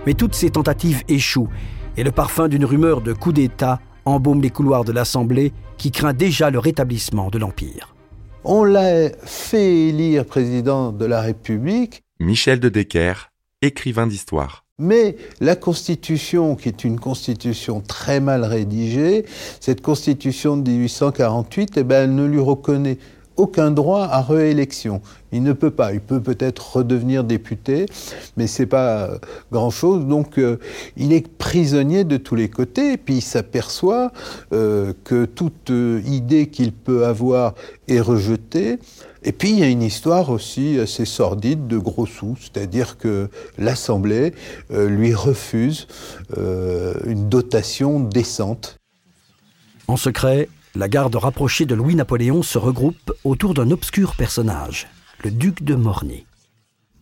Mais 0.07 0.15
toutes 0.15 0.33
ces 0.33 0.49
tentatives 0.49 1.03
échouent 1.07 1.49
et 1.97 2.03
le 2.03 2.11
parfum 2.11 2.47
d'une 2.47 2.63
rumeur 2.63 3.01
de 3.01 3.11
coup 3.11 3.33
d'État 3.33 3.81
embaume 4.05 4.41
les 4.41 4.51
couloirs 4.51 4.85
de 4.85 4.91
l'Assemblée 4.91 5.51
qui 5.77 5.91
craint 5.91 6.13
déjà 6.13 6.49
le 6.49 6.59
rétablissement 6.59 7.29
de 7.29 7.39
l'Empire. 7.39 7.95
On 8.43 8.63
l'a 8.63 9.09
fait 9.25 9.89
élire 9.89 10.25
président 10.25 10.91
de 10.91 11.05
la 11.05 11.21
République. 11.21 12.03
Michel 12.19 12.59
de 12.59 12.69
Decker, 12.69 13.31
écrivain 13.61 14.07
d'histoire. 14.07 14.63
Mais 14.79 15.17
la 15.41 15.55
Constitution, 15.55 16.55
qui 16.55 16.69
est 16.69 16.83
une 16.83 16.99
Constitution 16.99 17.81
très 17.81 18.19
mal 18.19 18.45
rédigée, 18.45 19.25
cette 19.59 19.81
Constitution 19.81 20.55
de 20.55 20.69
1848, 20.69 21.77
eh 21.77 21.83
ben, 21.83 22.03
elle 22.03 22.15
ne 22.15 22.25
lui 22.25 22.39
reconnaît 22.39 22.99
aucun 23.37 23.71
droit 23.71 24.03
à 24.03 24.21
réélection. 24.21 25.01
Il 25.31 25.43
ne 25.43 25.53
peut 25.53 25.71
pas. 25.71 25.93
Il 25.93 26.01
peut 26.01 26.21
peut-être 26.21 26.77
redevenir 26.77 27.23
député, 27.23 27.85
mais 28.35 28.47
c'est 28.47 28.65
pas 28.65 29.11
grand-chose. 29.51 30.05
Donc, 30.05 30.37
euh, 30.37 30.57
il 30.95 31.13
est 31.13 31.27
prisonnier 31.27 32.03
de 32.03 32.17
tous 32.17 32.35
les 32.35 32.49
côtés. 32.49 32.93
Et 32.93 32.97
puis, 32.97 33.15
il 33.15 33.21
s'aperçoit 33.21 34.11
euh, 34.53 34.93
que 35.03 35.25
toute 35.25 35.69
euh, 35.69 36.01
idée 36.05 36.47
qu'il 36.47 36.71
peut 36.71 37.05
avoir 37.05 37.53
est 37.87 37.99
rejetée. 37.99 38.79
Et 39.23 39.31
puis, 39.31 39.51
il 39.51 39.59
y 39.59 39.63
a 39.63 39.67
une 39.67 39.83
histoire 39.83 40.29
aussi 40.29 40.79
assez 40.79 41.05
sordide 41.05 41.67
de 41.67 41.77
gros 41.77 42.05
sous, 42.05 42.37
c'est-à-dire 42.39 42.97
que 42.97 43.29
l'Assemblée 43.57 44.33
lui 44.69 45.13
refuse 45.13 45.87
une 46.37 47.27
dotation 47.27 47.99
décente. 47.99 48.77
En 49.89 49.97
secret, 49.97 50.47
la 50.77 50.87
garde 50.87 51.15
rapprochée 51.15 51.65
de 51.65 51.73
Louis-Napoléon 51.73 52.43
se 52.43 52.59
regroupe 52.59 53.11
autour 53.23 53.55
d'un 53.55 53.71
obscur 53.71 54.15
personnage, 54.15 54.87
le 55.23 55.31
duc 55.31 55.63
de 55.63 55.73
Morny. 55.73 56.27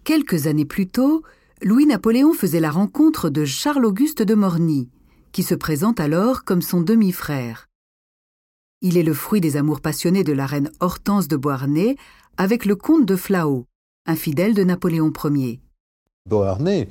Quelques 0.06 0.48
années 0.48 0.66
plus 0.66 0.88
tôt, 0.88 1.24
Louis-Napoléon 1.62 2.32
faisait 2.32 2.62
la 2.62 2.72
rencontre 2.72 3.30
de 3.30 3.44
Charles-Auguste 3.44 4.22
de 4.22 4.34
Morny, 4.34 4.90
qui 5.34 5.44
se 5.44 5.56
présente 5.56 6.00
alors 6.00 6.46
comme 6.46 6.62
son 6.62 6.80
demi-frère. 6.80 7.68
Il 8.82 8.98
est 8.98 9.04
le 9.04 9.14
fruit 9.14 9.42
des 9.42 9.58
amours 9.58 9.82
passionnés 9.82 10.24
de 10.24 10.32
la 10.32 10.46
reine 10.46 10.72
Hortense 10.80 11.28
de 11.28 11.36
Beauharnais 11.36 11.98
avec 12.38 12.64
le 12.64 12.78
comte 12.78 13.06
de 13.06 13.18
Flao, 13.18 13.66
un 14.06 14.16
fidèle 14.16 14.54
de 14.54 14.64
Napoléon 14.64 15.12
Ier. 15.26 15.60
Beauharnais, 16.30 16.88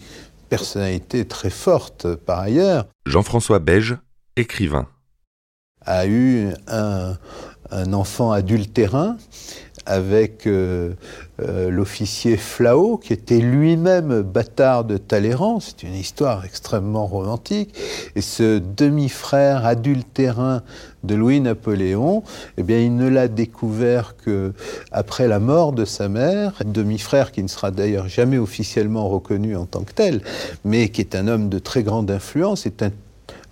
personnalité 0.51 1.25
très 1.25 1.51
forte 1.51 2.14
par 2.14 2.40
ailleurs. 2.40 2.87
Jean-François 3.07 3.59
Beige, 3.59 3.97
écrivain 4.37 4.87
a 5.87 6.07
eu 6.07 6.49
un, 6.68 7.16
enfant 7.92 8.31
adultérin 8.31 9.16
avec 9.87 10.49
l'officier 11.38 12.37
Flao, 12.37 12.97
qui 12.97 13.12
était 13.12 13.40
lui-même 13.40 14.23
bâtard 14.23 14.85
de 14.85 14.97
Talleyrand. 14.97 15.61
C'est 15.61 15.83
une 15.83 15.94
histoire 15.94 16.44
extrêmement 16.44 17.07
romantique. 17.07 17.75
Et 18.14 18.20
ce 18.20 18.59
demi-frère 18.59 19.66
adultérin 19.66 20.62
de 21.03 21.14
Louis-Napoléon, 21.14 22.23
eh 22.57 22.62
bien, 22.62 22.79
il 22.79 22.97
ne 22.97 23.09
l'a 23.09 23.29
découvert 23.29 24.16
que 24.16 24.53
après 24.90 25.29
la 25.29 25.38
mort 25.38 25.73
de 25.73 25.85
sa 25.85 26.09
mère, 26.09 26.55
demi-frère 26.64 27.33
qui 27.33 27.42
ne 27.42 27.49
sera 27.49 27.70
d'ailleurs 27.70 28.09
jamais 28.09 28.38
officiellement 28.38 29.09
reconnu 29.09 29.57
en 29.57 29.66
tant 29.66 29.83
que 29.83 29.92
tel, 29.92 30.23
mais 30.64 30.88
qui 30.88 31.01
est 31.01 31.14
un 31.14 31.29
homme 31.29 31.49
de 31.49 31.59
très 31.59 31.83
grande 31.83 32.11
influence, 32.11 32.66
un 32.83 32.90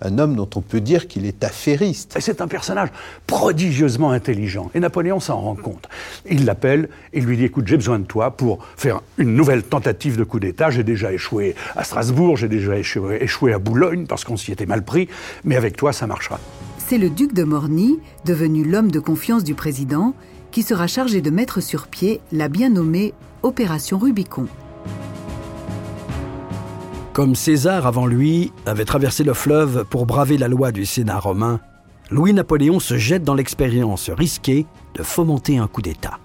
un 0.03 0.19
homme 0.19 0.35
dont 0.35 0.49
on 0.55 0.61
peut 0.61 0.81
dire 0.81 1.07
qu'il 1.07 1.25
est 1.25 1.43
affairiste. 1.43 2.15
C'est 2.19 2.41
un 2.41 2.47
personnage 2.47 2.89
prodigieusement 3.25 4.11
intelligent. 4.11 4.69
Et 4.75 4.79
Napoléon 4.79 5.19
s'en 5.19 5.39
rend 5.39 5.55
compte. 5.55 5.87
Il 6.29 6.45
l'appelle, 6.45 6.89
il 7.13 7.25
lui 7.25 7.37
dit 7.37 7.45
Écoute, 7.45 7.67
j'ai 7.67 7.77
besoin 7.77 7.99
de 7.99 8.05
toi 8.05 8.31
pour 8.31 8.65
faire 8.75 9.01
une 9.17 9.35
nouvelle 9.35 9.63
tentative 9.63 10.17
de 10.17 10.23
coup 10.23 10.39
d'État. 10.39 10.69
J'ai 10.69 10.83
déjà 10.83 11.11
échoué 11.11 11.55
à 11.75 11.83
Strasbourg, 11.83 12.37
j'ai 12.37 12.49
déjà 12.49 12.77
échoué, 12.77 13.53
à 13.53 13.59
Boulogne 13.59 14.05
parce 14.05 14.23
qu'on 14.23 14.37
s'y 14.37 14.51
était 14.51 14.65
mal 14.65 14.83
pris, 14.83 15.07
mais 15.43 15.55
avec 15.55 15.77
toi, 15.77 15.93
ça 15.93 16.07
marchera. 16.07 16.39
C'est 16.77 16.97
le 16.97 17.09
duc 17.09 17.33
de 17.33 17.43
Morny, 17.43 17.99
devenu 18.25 18.63
l'homme 18.63 18.91
de 18.91 18.99
confiance 18.99 19.43
du 19.43 19.55
président, 19.55 20.13
qui 20.51 20.63
sera 20.63 20.87
chargé 20.87 21.21
de 21.21 21.29
mettre 21.29 21.61
sur 21.61 21.87
pied 21.87 22.19
la 22.31 22.47
bien 22.47 22.69
nommée 22.69 23.13
Opération 23.41 23.97
Rubicon. 23.97 24.47
Comme 27.13 27.35
César 27.35 27.85
avant 27.85 28.07
lui 28.07 28.51
avait 28.65 28.85
traversé 28.85 29.23
le 29.23 29.35
fleuve 29.35 29.85
pour 29.85 30.07
braver 30.07 30.39
la 30.39 30.47
loi 30.47 30.71
du 30.71 30.83
Sénat 30.83 31.19
romain, 31.19 31.59
Louis-Napoléon 32.09 32.79
se 32.79 32.97
jette 32.97 33.23
dans 33.23 33.35
l'expérience 33.35 34.09
risquée 34.09 34.65
de 34.95 35.03
fomenter 35.03 35.59
un 35.59 35.67
coup 35.67 35.83
d'État. 35.83 36.17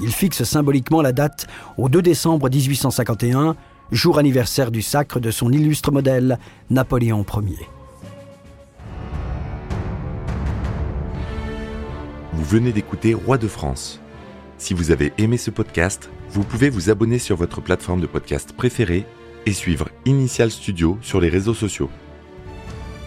Il 0.00 0.10
fixe 0.10 0.42
symboliquement 0.42 1.00
la 1.00 1.12
date 1.12 1.46
au 1.78 1.88
2 1.88 2.02
décembre 2.02 2.50
1851, 2.50 3.54
jour 3.92 4.18
anniversaire 4.18 4.72
du 4.72 4.82
sacre 4.82 5.20
de 5.20 5.30
son 5.30 5.52
illustre 5.52 5.92
modèle, 5.92 6.40
Napoléon 6.70 7.24
Ier. 7.46 7.68
Vous 12.32 12.44
venez 12.44 12.72
d'écouter 12.72 13.14
Roi 13.14 13.38
de 13.38 13.46
France. 13.46 14.00
Si 14.58 14.74
vous 14.74 14.90
avez 14.90 15.12
aimé 15.18 15.36
ce 15.36 15.52
podcast, 15.52 16.10
vous 16.30 16.42
pouvez 16.42 16.68
vous 16.68 16.90
abonner 16.90 17.20
sur 17.20 17.36
votre 17.36 17.60
plateforme 17.60 18.00
de 18.00 18.08
podcast 18.08 18.52
préférée 18.52 19.06
et 19.46 19.52
suivre 19.52 19.88
Initial 20.04 20.50
Studio 20.50 20.98
sur 21.02 21.20
les 21.20 21.28
réseaux 21.28 21.54
sociaux. 21.54 21.90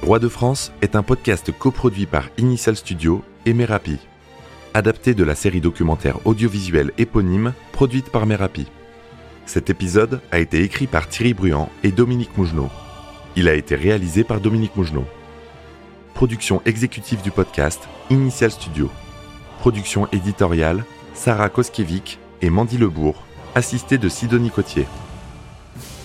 Roi 0.02 0.20
de 0.20 0.28
France 0.28 0.72
est 0.82 0.96
un 0.96 1.04
podcast 1.04 1.52
coproduit 1.58 2.06
par 2.06 2.30
Initial 2.38 2.76
Studio 2.76 3.24
et 3.46 3.54
Merapi, 3.54 3.98
adapté 4.74 5.14
de 5.14 5.24
la 5.24 5.36
série 5.36 5.62
documentaire 5.62 6.26
audiovisuelle 6.26 6.92
éponyme 6.98 7.54
produite 7.72 8.10
par 8.10 8.26
Merapi. 8.26 8.68
Cet 9.46 9.70
épisode 9.70 10.22
a 10.32 10.40
été 10.40 10.62
écrit 10.62 10.88
par 10.88 11.08
Thierry 11.08 11.34
Bruand 11.34 11.70
et 11.84 11.92
Dominique 11.92 12.38
Mougenot. 12.38 12.70
Il 13.36 13.48
a 13.48 13.54
été 13.54 13.76
réalisé 13.76 14.24
par 14.24 14.40
Dominique 14.40 14.76
Mougenot. 14.76 15.06
Production 16.14 16.62
exécutive 16.66 17.22
du 17.22 17.32
podcast 17.32 17.88
Initial 18.10 18.52
Studio. 18.52 18.90
Production 19.60 20.08
éditoriale 20.12 20.84
Sarah 21.14 21.50
Koskiewicz 21.50 22.18
et 22.42 22.50
Mandy 22.50 22.78
Lebourg, 22.78 23.24
assistée 23.56 23.98
de 23.98 24.10
Sidonie 24.10 24.52
Cotier. 24.52 24.86